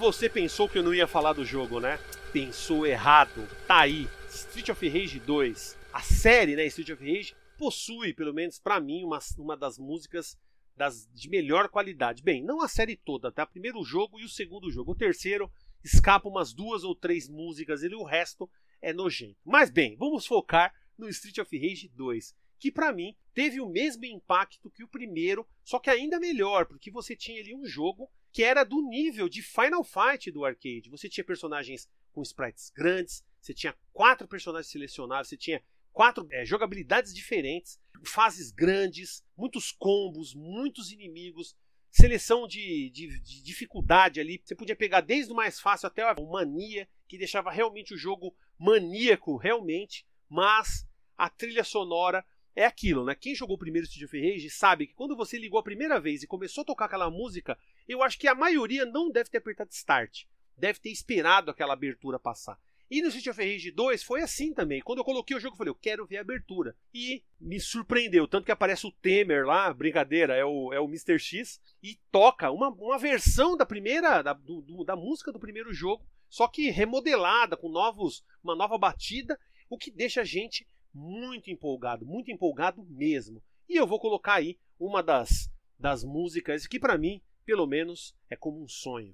Você 0.02 0.28
pensou 0.28 0.68
que 0.68 0.80
eu 0.80 0.84
não 0.84 0.96
ia 0.96 1.06
falar 1.06 1.32
do 1.32 1.46
jogo, 1.46 1.80
né? 1.80 2.00
Pensou 2.34 2.88
errado. 2.88 3.48
Tá 3.68 3.82
aí. 3.82 4.10
Street 4.28 4.70
of 4.70 4.90
Rage 4.90 5.20
2. 5.20 5.78
A 5.94 6.02
série, 6.02 6.56
né? 6.56 6.66
Street 6.66 6.90
of 6.90 7.06
Rage 7.06 7.36
possui, 7.56 8.12
pelo 8.12 8.34
menos 8.34 8.58
para 8.58 8.80
mim, 8.80 9.04
uma, 9.04 9.20
uma 9.38 9.56
das 9.56 9.78
músicas 9.78 10.36
das, 10.76 11.08
de 11.14 11.30
melhor 11.30 11.70
qualidade. 11.70 12.24
Bem, 12.24 12.44
não 12.44 12.64
a 12.64 12.68
série 12.68 12.96
toda, 12.96 13.32
tá? 13.32 13.46
Primeiro 13.46 13.84
jogo 13.84 14.20
e 14.20 14.26
o 14.26 14.30
segundo 14.30 14.72
jogo. 14.72 14.94
O 14.94 14.96
terceiro 14.96 15.52
escapa 15.84 16.28
umas 16.28 16.52
duas 16.52 16.84
ou 16.84 16.96
três 16.96 17.30
músicas 17.30 17.84
e 17.84 17.88
o 17.94 18.04
resto 18.04 18.50
é 18.82 18.92
nojento. 18.92 19.38
Mas 19.46 19.70
bem, 19.70 19.96
vamos 19.98 20.26
focar 20.26 20.74
no 20.98 21.08
Street 21.10 21.38
of 21.38 21.56
Rage 21.56 21.88
2, 21.90 22.36
que 22.58 22.72
para 22.72 22.92
mim 22.92 23.16
teve 23.36 23.62
o 23.62 23.70
mesmo 23.70 24.04
impacto 24.06 24.72
que 24.72 24.84
o 24.84 24.88
primeiro, 24.88 25.48
só 25.64 25.78
que 25.78 25.92
ainda 25.92 26.20
melhor, 26.20 26.66
porque 26.66 26.90
você 26.90 27.16
tinha 27.16 27.40
ali 27.40 27.54
um 27.54 27.66
jogo 27.66 28.10
que 28.32 28.44
era 28.44 28.64
do 28.64 28.82
nível 28.82 29.28
de 29.28 29.42
Final 29.42 29.84
Fight 29.84 30.32
do 30.32 30.46
arcade. 30.46 30.90
Você 30.90 31.10
tinha 31.10 31.24
personagens 31.24 31.90
com 32.12 32.22
sprites 32.22 32.70
grandes, 32.70 33.24
você 33.42 33.54
tinha 33.54 33.76
quatro 33.92 34.28
personagens 34.28 34.72
selecionáveis, 34.72 35.28
você 35.28 35.38
tinha 35.38 35.62
quatro 35.92 36.28
é, 36.32 36.46
jogabilidades 36.46 37.14
diferentes, 37.14 37.80
fases 38.06 38.52
grandes, 38.52 39.24
muitos 39.38 39.72
combos, 39.72 40.34
muitos 40.34 40.92
inimigos, 40.92 41.56
seleção 41.90 42.48
de, 42.48 42.90
de, 42.90 43.20
de, 43.20 43.44
dificuldade 43.44 44.20
ali. 44.20 44.42
Você 44.44 44.56
podia 44.56 44.76
pegar 44.76 45.02
desde 45.02 45.32
o 45.32 45.36
mais 45.36 45.60
fácil 45.60 45.88
até 45.88 46.04
a 46.04 46.16
mania, 46.16 46.88
que 47.08 47.18
deixava 47.18 47.52
realmente 47.52 47.94
o 47.94 47.98
jogo 47.98 48.34
maníaco, 48.58 49.36
realmente, 49.36 50.06
mas 50.30 50.88
a 51.18 51.30
trilha 51.30 51.64
sonora 51.64 52.26
é 52.56 52.66
aquilo, 52.66 53.06
né? 53.06 53.16
Quem 53.16 53.36
jogou 53.36 53.56
o 53.56 53.60
primeiro 53.60 53.88
Street 53.88 54.08
of 54.08 54.20
Rage 54.20 54.50
sabe 54.50 54.88
que 54.88 54.94
quando 54.94 55.16
você 55.16 55.38
ligou 55.38 55.60
a 55.60 55.64
primeira 55.64 56.00
vez 56.00 56.24
e 56.24 56.28
começou 56.28 56.64
a 56.64 56.66
tocar 56.66 56.86
aquela 56.86 57.10
música, 57.10 57.58
eu 57.92 58.04
acho 58.04 58.18
que 58.18 58.28
a 58.28 58.36
maioria 58.36 58.86
não 58.86 59.10
deve 59.10 59.30
ter 59.30 59.38
apertado 59.38 59.72
start, 59.72 60.24
deve 60.58 60.80
ter 60.80 60.90
esperado 60.90 61.52
aquela 61.52 61.74
abertura 61.74 62.20
passar. 62.20 62.58
E 62.90 63.02
no 63.02 63.08
Street 63.08 63.28
of 63.28 63.42
Rage 63.42 63.72
2 63.72 64.04
foi 64.04 64.22
assim 64.22 64.54
também. 64.54 64.82
Quando 64.82 65.00
eu 65.00 65.06
coloquei 65.06 65.36
o 65.36 65.40
jogo, 65.40 65.54
eu 65.54 65.58
falei, 65.58 65.72
eu 65.72 65.76
quero 65.76 66.06
ver 66.06 66.18
a 66.18 66.22
abertura. 66.22 66.76
E 66.94 67.24
me 67.40 67.58
surpreendeu. 67.58 68.28
Tanto 68.28 68.44
que 68.44 68.52
aparece 68.52 68.86
o 68.86 68.92
Temer 68.92 69.46
lá, 69.46 69.74
brincadeira, 69.74 70.36
é 70.36 70.44
o, 70.44 70.74
é 70.74 70.80
o 70.82 70.88
Mr. 70.90 71.18
X, 71.18 71.62
e 71.82 71.98
toca 72.12 72.52
uma, 72.52 72.68
uma 72.68 72.98
versão 72.98 73.56
da 73.56 73.66
primeira, 73.66 74.22
da, 74.22 74.34
do, 74.34 74.84
da 74.84 74.98
música 74.98 75.32
do 75.32 75.40
primeiro 75.40 75.74
jogo, 75.74 76.06
só 76.30 76.50
que 76.50 76.70
remodelada, 76.70 77.56
com 77.56 77.70
novos, 77.70 78.26
uma 78.44 78.58
nova 78.58 78.78
batida, 78.78 79.40
o 79.70 79.78
que 79.78 79.90
deixa 79.90 80.20
a 80.20 80.26
gente 80.26 80.68
muito 80.94 81.50
empolgado, 81.50 82.06
muito 82.06 82.30
empolgado 82.30 82.86
mesmo. 82.90 83.42
E 83.70 83.78
eu 83.78 83.88
vou 83.88 84.02
colocar 84.02 84.34
aí 84.34 84.60
uma 84.78 85.02
das, 85.02 85.50
das 85.80 86.04
músicas 86.04 86.68
que 86.68 86.78
para 86.78 86.98
mim, 86.98 87.22
pelo 87.46 87.66
menos, 87.66 88.16
é 88.30 88.36
como 88.36 88.62
um 88.62 88.68
sonho. 88.68 89.14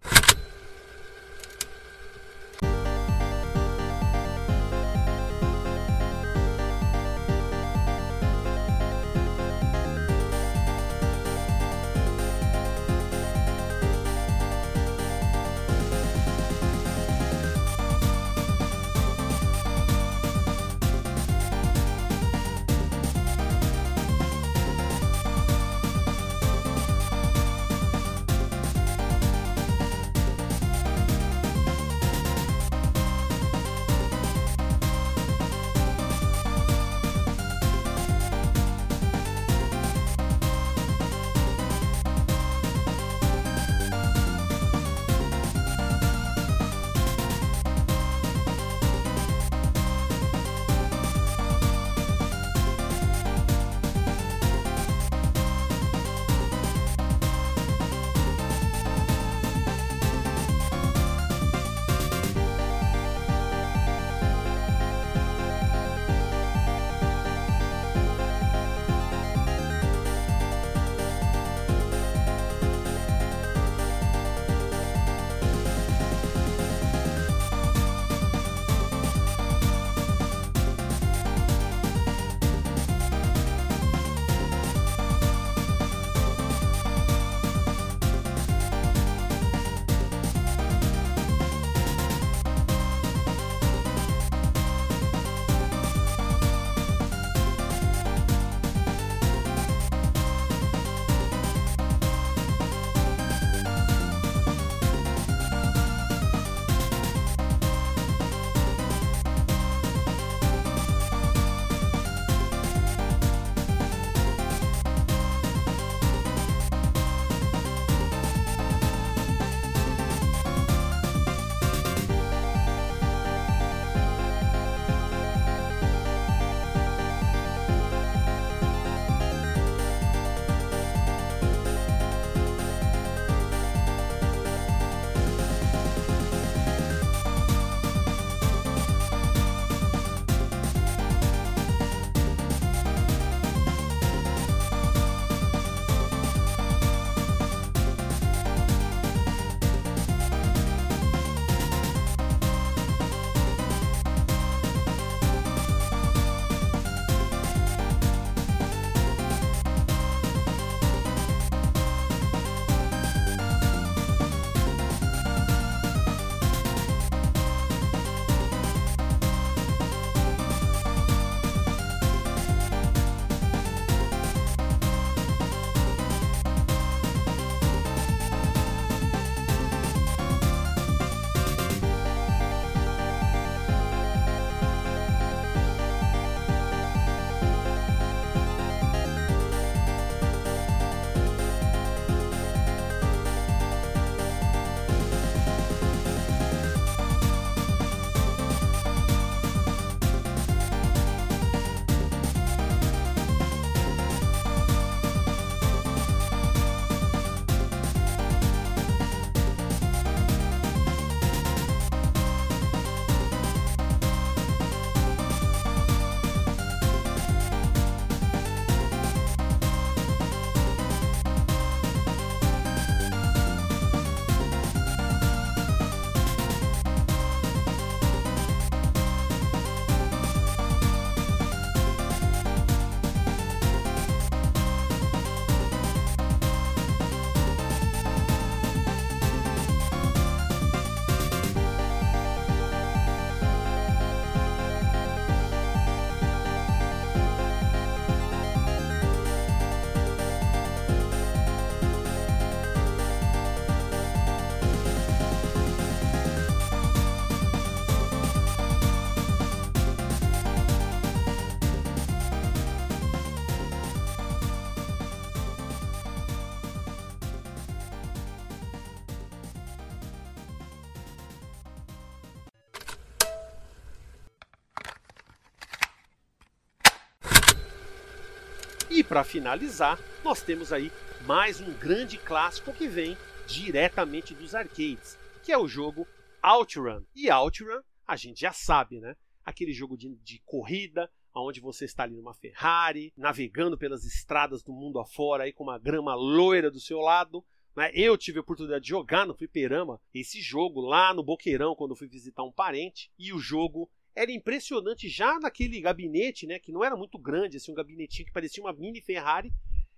Para 279.18 279.24
finalizar, 279.24 280.00
nós 280.24 280.44
temos 280.44 280.72
aí 280.72 280.92
mais 281.26 281.60
um 281.60 281.74
grande 281.74 282.20
clássico 282.20 282.72
que 282.72 282.88
vem 282.88 283.18
diretamente 283.48 284.36
dos 284.36 284.54
arcades, 284.54 285.18
que 285.42 285.52
é 285.52 285.58
o 285.58 285.68
jogo 285.68 286.08
OutRun. 286.44 287.04
E 287.16 287.28
OutRun, 287.32 287.82
a 288.06 288.16
gente 288.16 288.42
já 288.42 288.54
sabe, 288.54 289.00
né? 289.00 289.16
Aquele 289.44 289.74
jogo 289.74 289.98
de, 289.98 290.14
de 290.18 290.40
corrida, 290.46 291.10
onde 291.34 291.60
você 291.60 291.86
está 291.86 292.04
ali 292.04 292.16
numa 292.16 292.36
Ferrari, 292.36 293.12
navegando 293.18 293.76
pelas 293.76 294.06
estradas 294.06 294.62
do 294.62 294.72
mundo 294.72 295.00
afora, 295.00 295.46
aí 295.46 295.52
com 295.52 295.64
uma 295.64 295.80
grama 295.80 296.14
loira 296.14 296.70
do 296.70 296.80
seu 296.80 297.00
lado. 297.00 297.44
Né? 297.76 297.90
Eu 297.96 298.20
tive 298.20 298.38
a 298.38 298.42
oportunidade 298.42 298.84
de 298.84 298.90
jogar 298.90 299.26
no 299.26 299.34
Fliperama 299.34 300.00
esse 300.14 300.40
jogo 300.42 300.80
lá 300.80 301.12
no 301.12 301.24
Boqueirão, 301.24 301.76
quando 301.76 301.96
fui 301.96 302.08
visitar 302.08 302.44
um 302.44 302.52
parente, 302.52 303.12
e 303.18 303.34
o 303.34 303.40
jogo 303.40 303.90
era 304.18 304.32
impressionante 304.32 305.08
já 305.08 305.40
naquele 305.40 305.80
gabinete, 305.80 306.48
né, 306.48 306.58
que 306.58 306.72
não 306.72 306.84
era 306.84 306.98
muito 306.98 307.20
grande, 307.20 307.58
assim, 307.58 307.72
um 307.72 307.76
gabinetinho 307.76 308.26
que 308.26 308.34
parecia 308.34 308.64
uma 308.64 308.74
mini 308.74 309.00
Ferrari. 309.00 309.54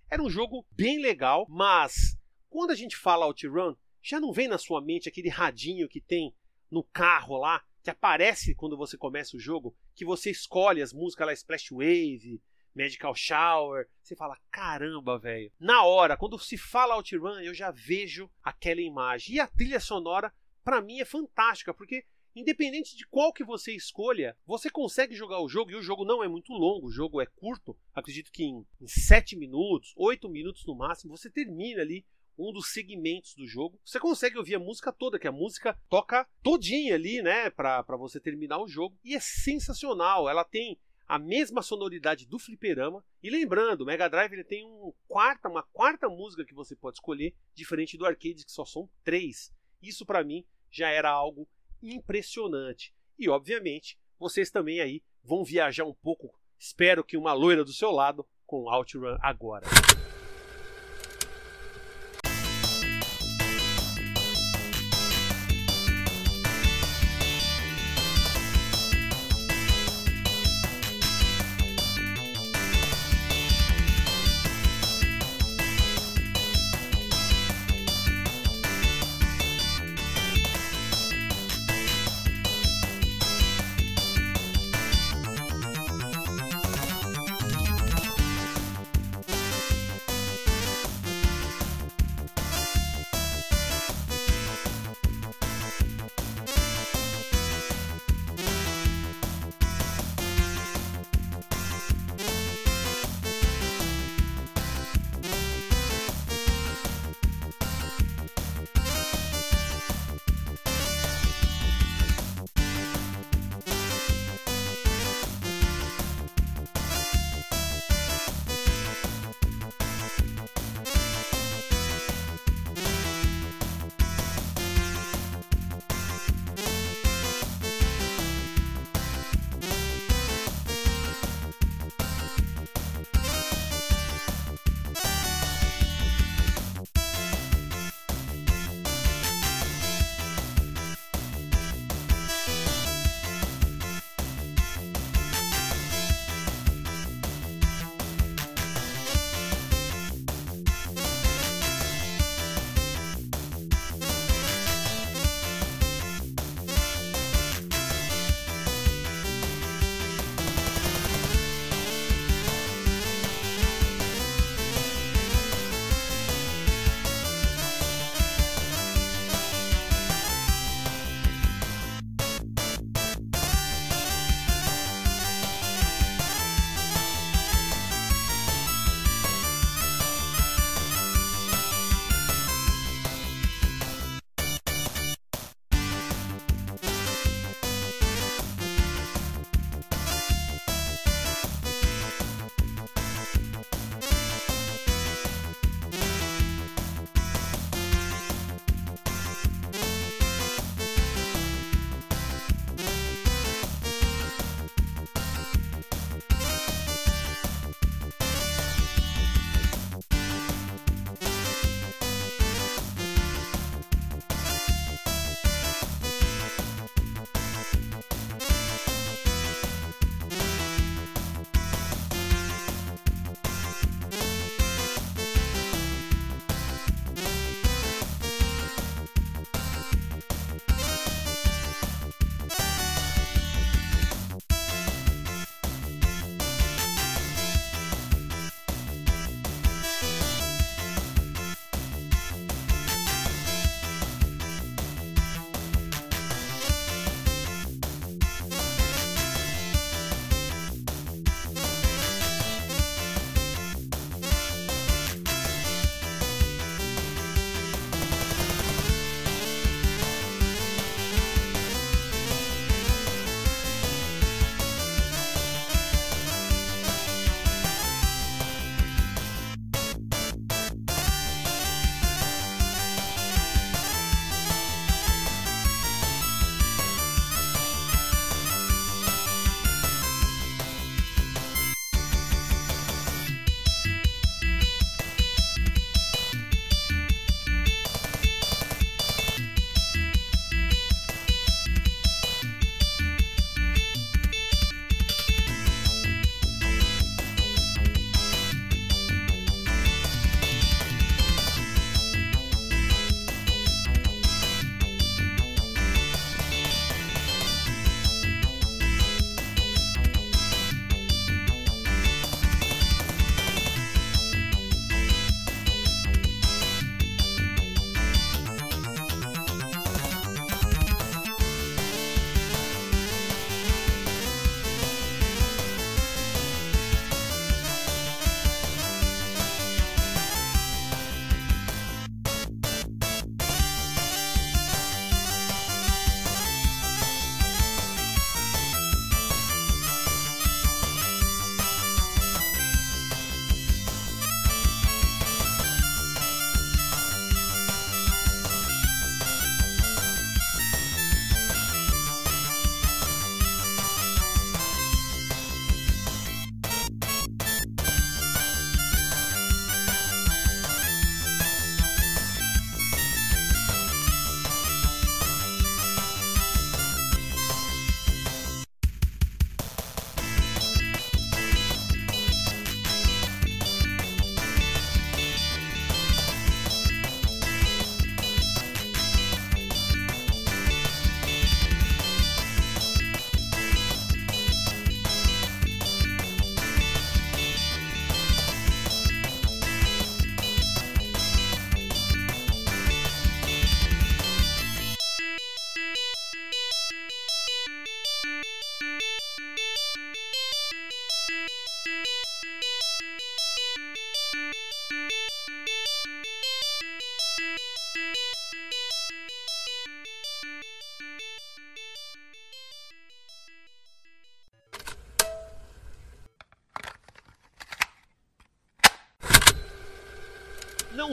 Era 0.09 0.22
um 0.22 0.30
jogo 0.30 0.67
bem 0.72 0.99
legal, 1.01 1.45
mas 1.47 2.20
quando 2.49 2.72
a 2.72 2.76
gente 2.76 2.97
fala 2.97 3.26
OutRun, 3.26 3.76
já 4.03 4.20
não 4.20 4.34
vem 4.34 4.49
na 4.49 4.57
sua 4.57 4.82
mente 4.82 5.07
aquele 5.07 5.30
radinho 5.30 5.88
que 5.88 6.01
tem 6.01 6.36
no 6.70 6.84
carro 6.84 7.38
lá, 7.38 7.63
que 7.82 7.89
aparece 7.89 8.53
quando 8.53 8.76
você 8.76 8.97
começa 8.97 9.38
o 9.38 9.39
jogo, 9.39 9.74
que 9.95 10.03
você 10.03 10.30
escolhe 10.30 10.82
as 10.82 10.91
músicas 10.91 11.28
lá, 11.28 11.34
Splash 11.34 11.70
Wave, 11.72 12.41
Magical 12.76 13.15
Shower. 13.15 13.88
Você 14.03 14.17
fala, 14.17 14.38
caramba, 14.51 15.17
velho. 15.17 15.49
Na 15.57 15.86
hora, 15.86 16.17
quando 16.17 16.38
se 16.38 16.57
fala 16.57 16.95
OutRun, 16.95 17.39
eu 17.39 17.53
já 17.53 17.72
vejo 17.72 18.30
aquela 18.43 18.82
imagem. 18.82 19.36
E 19.36 19.39
a 19.39 19.47
trilha 19.47 19.80
sonora, 19.80 20.34
para 20.61 20.82
mim, 20.82 20.99
é 20.99 21.05
fantástica, 21.05 21.74
porque 21.74 22.03
independente 22.36 22.95
de 22.95 23.05
qual 23.07 23.34
que 23.34 23.43
você 23.43 23.73
escolha, 23.73 24.36
você 24.45 24.69
consegue 24.69 25.15
jogar 25.15 25.41
o 25.41 25.49
jogo, 25.49 25.71
e 25.71 25.75
o 25.75 25.82
jogo 25.82 26.05
não 26.05 26.23
é 26.23 26.27
muito 26.27 26.53
longo, 26.53 26.88
o 26.88 26.91
jogo 26.91 27.21
é 27.21 27.25
curto, 27.25 27.77
acredito 27.93 28.32
que 28.32 28.43
em, 28.43 28.65
em 28.80 28.88
7 28.88 29.36
minutos, 29.36 29.93
8 29.97 30.30
minutos 30.30 30.65
no 30.65 30.75
máximo, 30.75 31.15
você 31.15 31.30
termina 31.30 31.82
ali 31.82 32.05
um 32.38 32.53
dos 32.53 32.71
segmentos 32.71 33.36
do 33.36 33.45
jogo. 33.45 33.80
Você 33.84 33.99
consegue 33.99 34.38
ouvir 34.38 34.55
a 34.55 34.59
música 34.59 34.93
toda, 34.93 35.19
que 35.19 35.27
a 35.27 35.32
música 35.32 35.77
toca 35.89 36.25
todinha 36.41 36.95
ali, 36.95 37.21
né, 37.21 37.49
para 37.49 37.84
você 37.97 38.19
terminar 38.19 38.59
o 38.59 38.67
jogo. 38.67 38.97
E 39.03 39.13
é 39.13 39.19
sensacional, 39.19 40.30
ela 40.30 40.45
tem 40.45 40.80
a 41.05 41.19
mesma 41.19 41.61
sonoridade 41.61 42.25
do 42.25 42.39
fliperama. 42.39 43.03
E 43.21 43.30
lembrando, 43.30 43.82
o 43.82 43.86
Mega 43.86 44.07
Drive 44.07 44.32
ele 44.32 44.43
tem 44.43 44.63
um 44.63 44.93
quarta, 45.07 45.49
uma 45.49 45.63
quarta 45.63 46.07
música 46.07 46.45
que 46.45 46.53
você 46.53 46.75
pode 46.75 46.97
escolher, 46.97 47.36
diferente 47.53 47.97
do 47.97 48.05
arcade 48.05 48.45
que 48.45 48.51
só 48.51 48.63
são 48.63 48.89
três. 49.03 49.51
Isso 49.82 50.05
para 50.05 50.23
mim 50.23 50.45
já 50.71 50.89
era 50.89 51.09
algo 51.09 51.49
impressionante. 51.82 52.93
E 53.17 53.30
obviamente, 53.30 53.97
vocês 54.17 54.49
também 54.49 54.80
aí 54.80 55.01
vão 55.23 55.43
viajar 55.43 55.86
um 55.86 55.93
pouco. 55.93 56.34
Espero 56.57 57.03
que 57.03 57.17
uma 57.17 57.34
loira 57.34 57.63
do 57.63 57.73
seu 57.73 57.91
lado 57.91 58.27
com 58.45 58.69
OutRun 58.69 59.17
agora. 59.21 59.65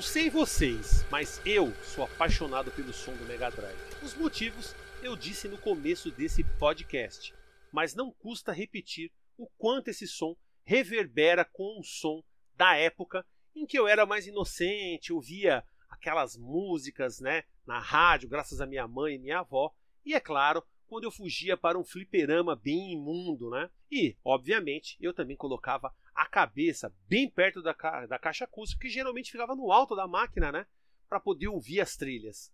Sei 0.07 0.31
vocês, 0.31 1.05
mas 1.11 1.43
eu 1.45 1.75
sou 1.83 2.05
apaixonado 2.05 2.71
pelo 2.71 2.93
som 2.93 3.13
do 3.17 3.25
Mega 3.25 3.51
Drive. 3.51 3.77
Os 4.03 4.15
motivos 4.15 4.75
eu 5.03 5.17
disse 5.17 5.49
no 5.49 5.59
começo 5.59 6.13
desse 6.13 6.45
podcast, 6.59 7.35
mas 7.73 7.93
não 7.93 8.13
custa 8.13 8.53
repetir 8.53 9.11
o 9.37 9.49
quanto 9.59 9.89
esse 9.89 10.07
som 10.07 10.37
reverbera 10.65 11.45
com 11.45 11.81
o 11.81 11.83
som 11.83 12.23
da 12.55 12.77
época 12.77 13.27
em 13.55 13.67
que 13.67 13.77
eu 13.77 13.89
era 13.89 14.07
mais 14.07 14.29
inocente, 14.29 15.13
ouvia 15.13 15.65
aquelas 15.91 16.37
músicas, 16.37 17.21
né, 17.21 17.43
na 17.67 17.81
rádio, 17.81 18.29
graças 18.29 18.61
a 18.61 18.67
minha 18.67 18.87
mãe 18.87 19.17
e 19.17 19.19
minha 19.19 19.41
avó, 19.41 19.75
e 20.05 20.15
é 20.15 20.21
claro, 20.21 20.63
quando 20.87 21.03
eu 21.03 21.11
fugia 21.11 21.57
para 21.57 21.79
um 21.79 21.85
fliperama 21.85 22.55
bem 22.55 22.93
imundo, 22.93 23.51
né? 23.51 23.69
E, 23.91 24.17
obviamente, 24.25 24.97
eu 25.01 25.13
também 25.13 25.37
colocava 25.37 25.93
a 26.17 26.27
cabeça 26.27 26.93
bem 27.07 27.29
perto 27.29 27.63
da, 27.63 27.75
ca 27.75 28.07
da 28.07 28.19
caixa 28.19 28.45
acústica, 28.45 28.81
que 28.81 28.89
geralmente 28.89 29.31
ficava 29.31 29.55
no 29.55 29.71
alto 29.71 29.95
da 29.95 30.09
máquina, 30.09 30.51
né? 30.51 30.67
Para 31.09 31.21
poder 31.21 31.49
ouvir 31.49 31.81
as 31.81 31.95
trilhas. 31.95 32.51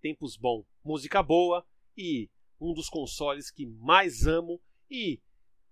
Tempos 0.00 0.34
bom, 0.36 0.64
música 0.82 1.22
boa 1.22 1.64
e 1.96 2.30
um 2.58 2.72
dos 2.72 2.88
consoles 2.88 3.50
que 3.50 3.66
mais 3.66 4.26
amo 4.26 4.60
e 4.90 5.20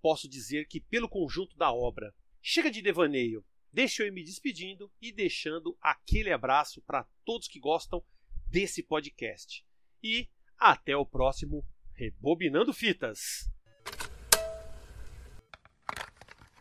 posso 0.02 0.28
dizer 0.28 0.68
que 0.68 0.80
pelo 0.80 1.08
conjunto 1.08 1.56
da 1.56 1.72
obra. 1.72 2.14
Chega 2.42 2.70
de 2.70 2.82
devaneio, 2.82 3.44
deixa 3.72 4.04
eu 4.04 4.12
me 4.12 4.22
despedindo 4.22 4.92
e 5.00 5.10
deixando 5.10 5.76
aquele 5.80 6.30
abraço 6.30 6.82
para 6.82 7.06
todos 7.24 7.48
que 7.48 7.58
gostam 7.58 8.04
desse 8.48 8.82
podcast. 8.82 9.64
E 10.02 10.28
até 10.58 10.94
o 10.94 11.06
próximo 11.06 11.64
Rebobinando 11.94 12.72
Fitas. 12.72 13.50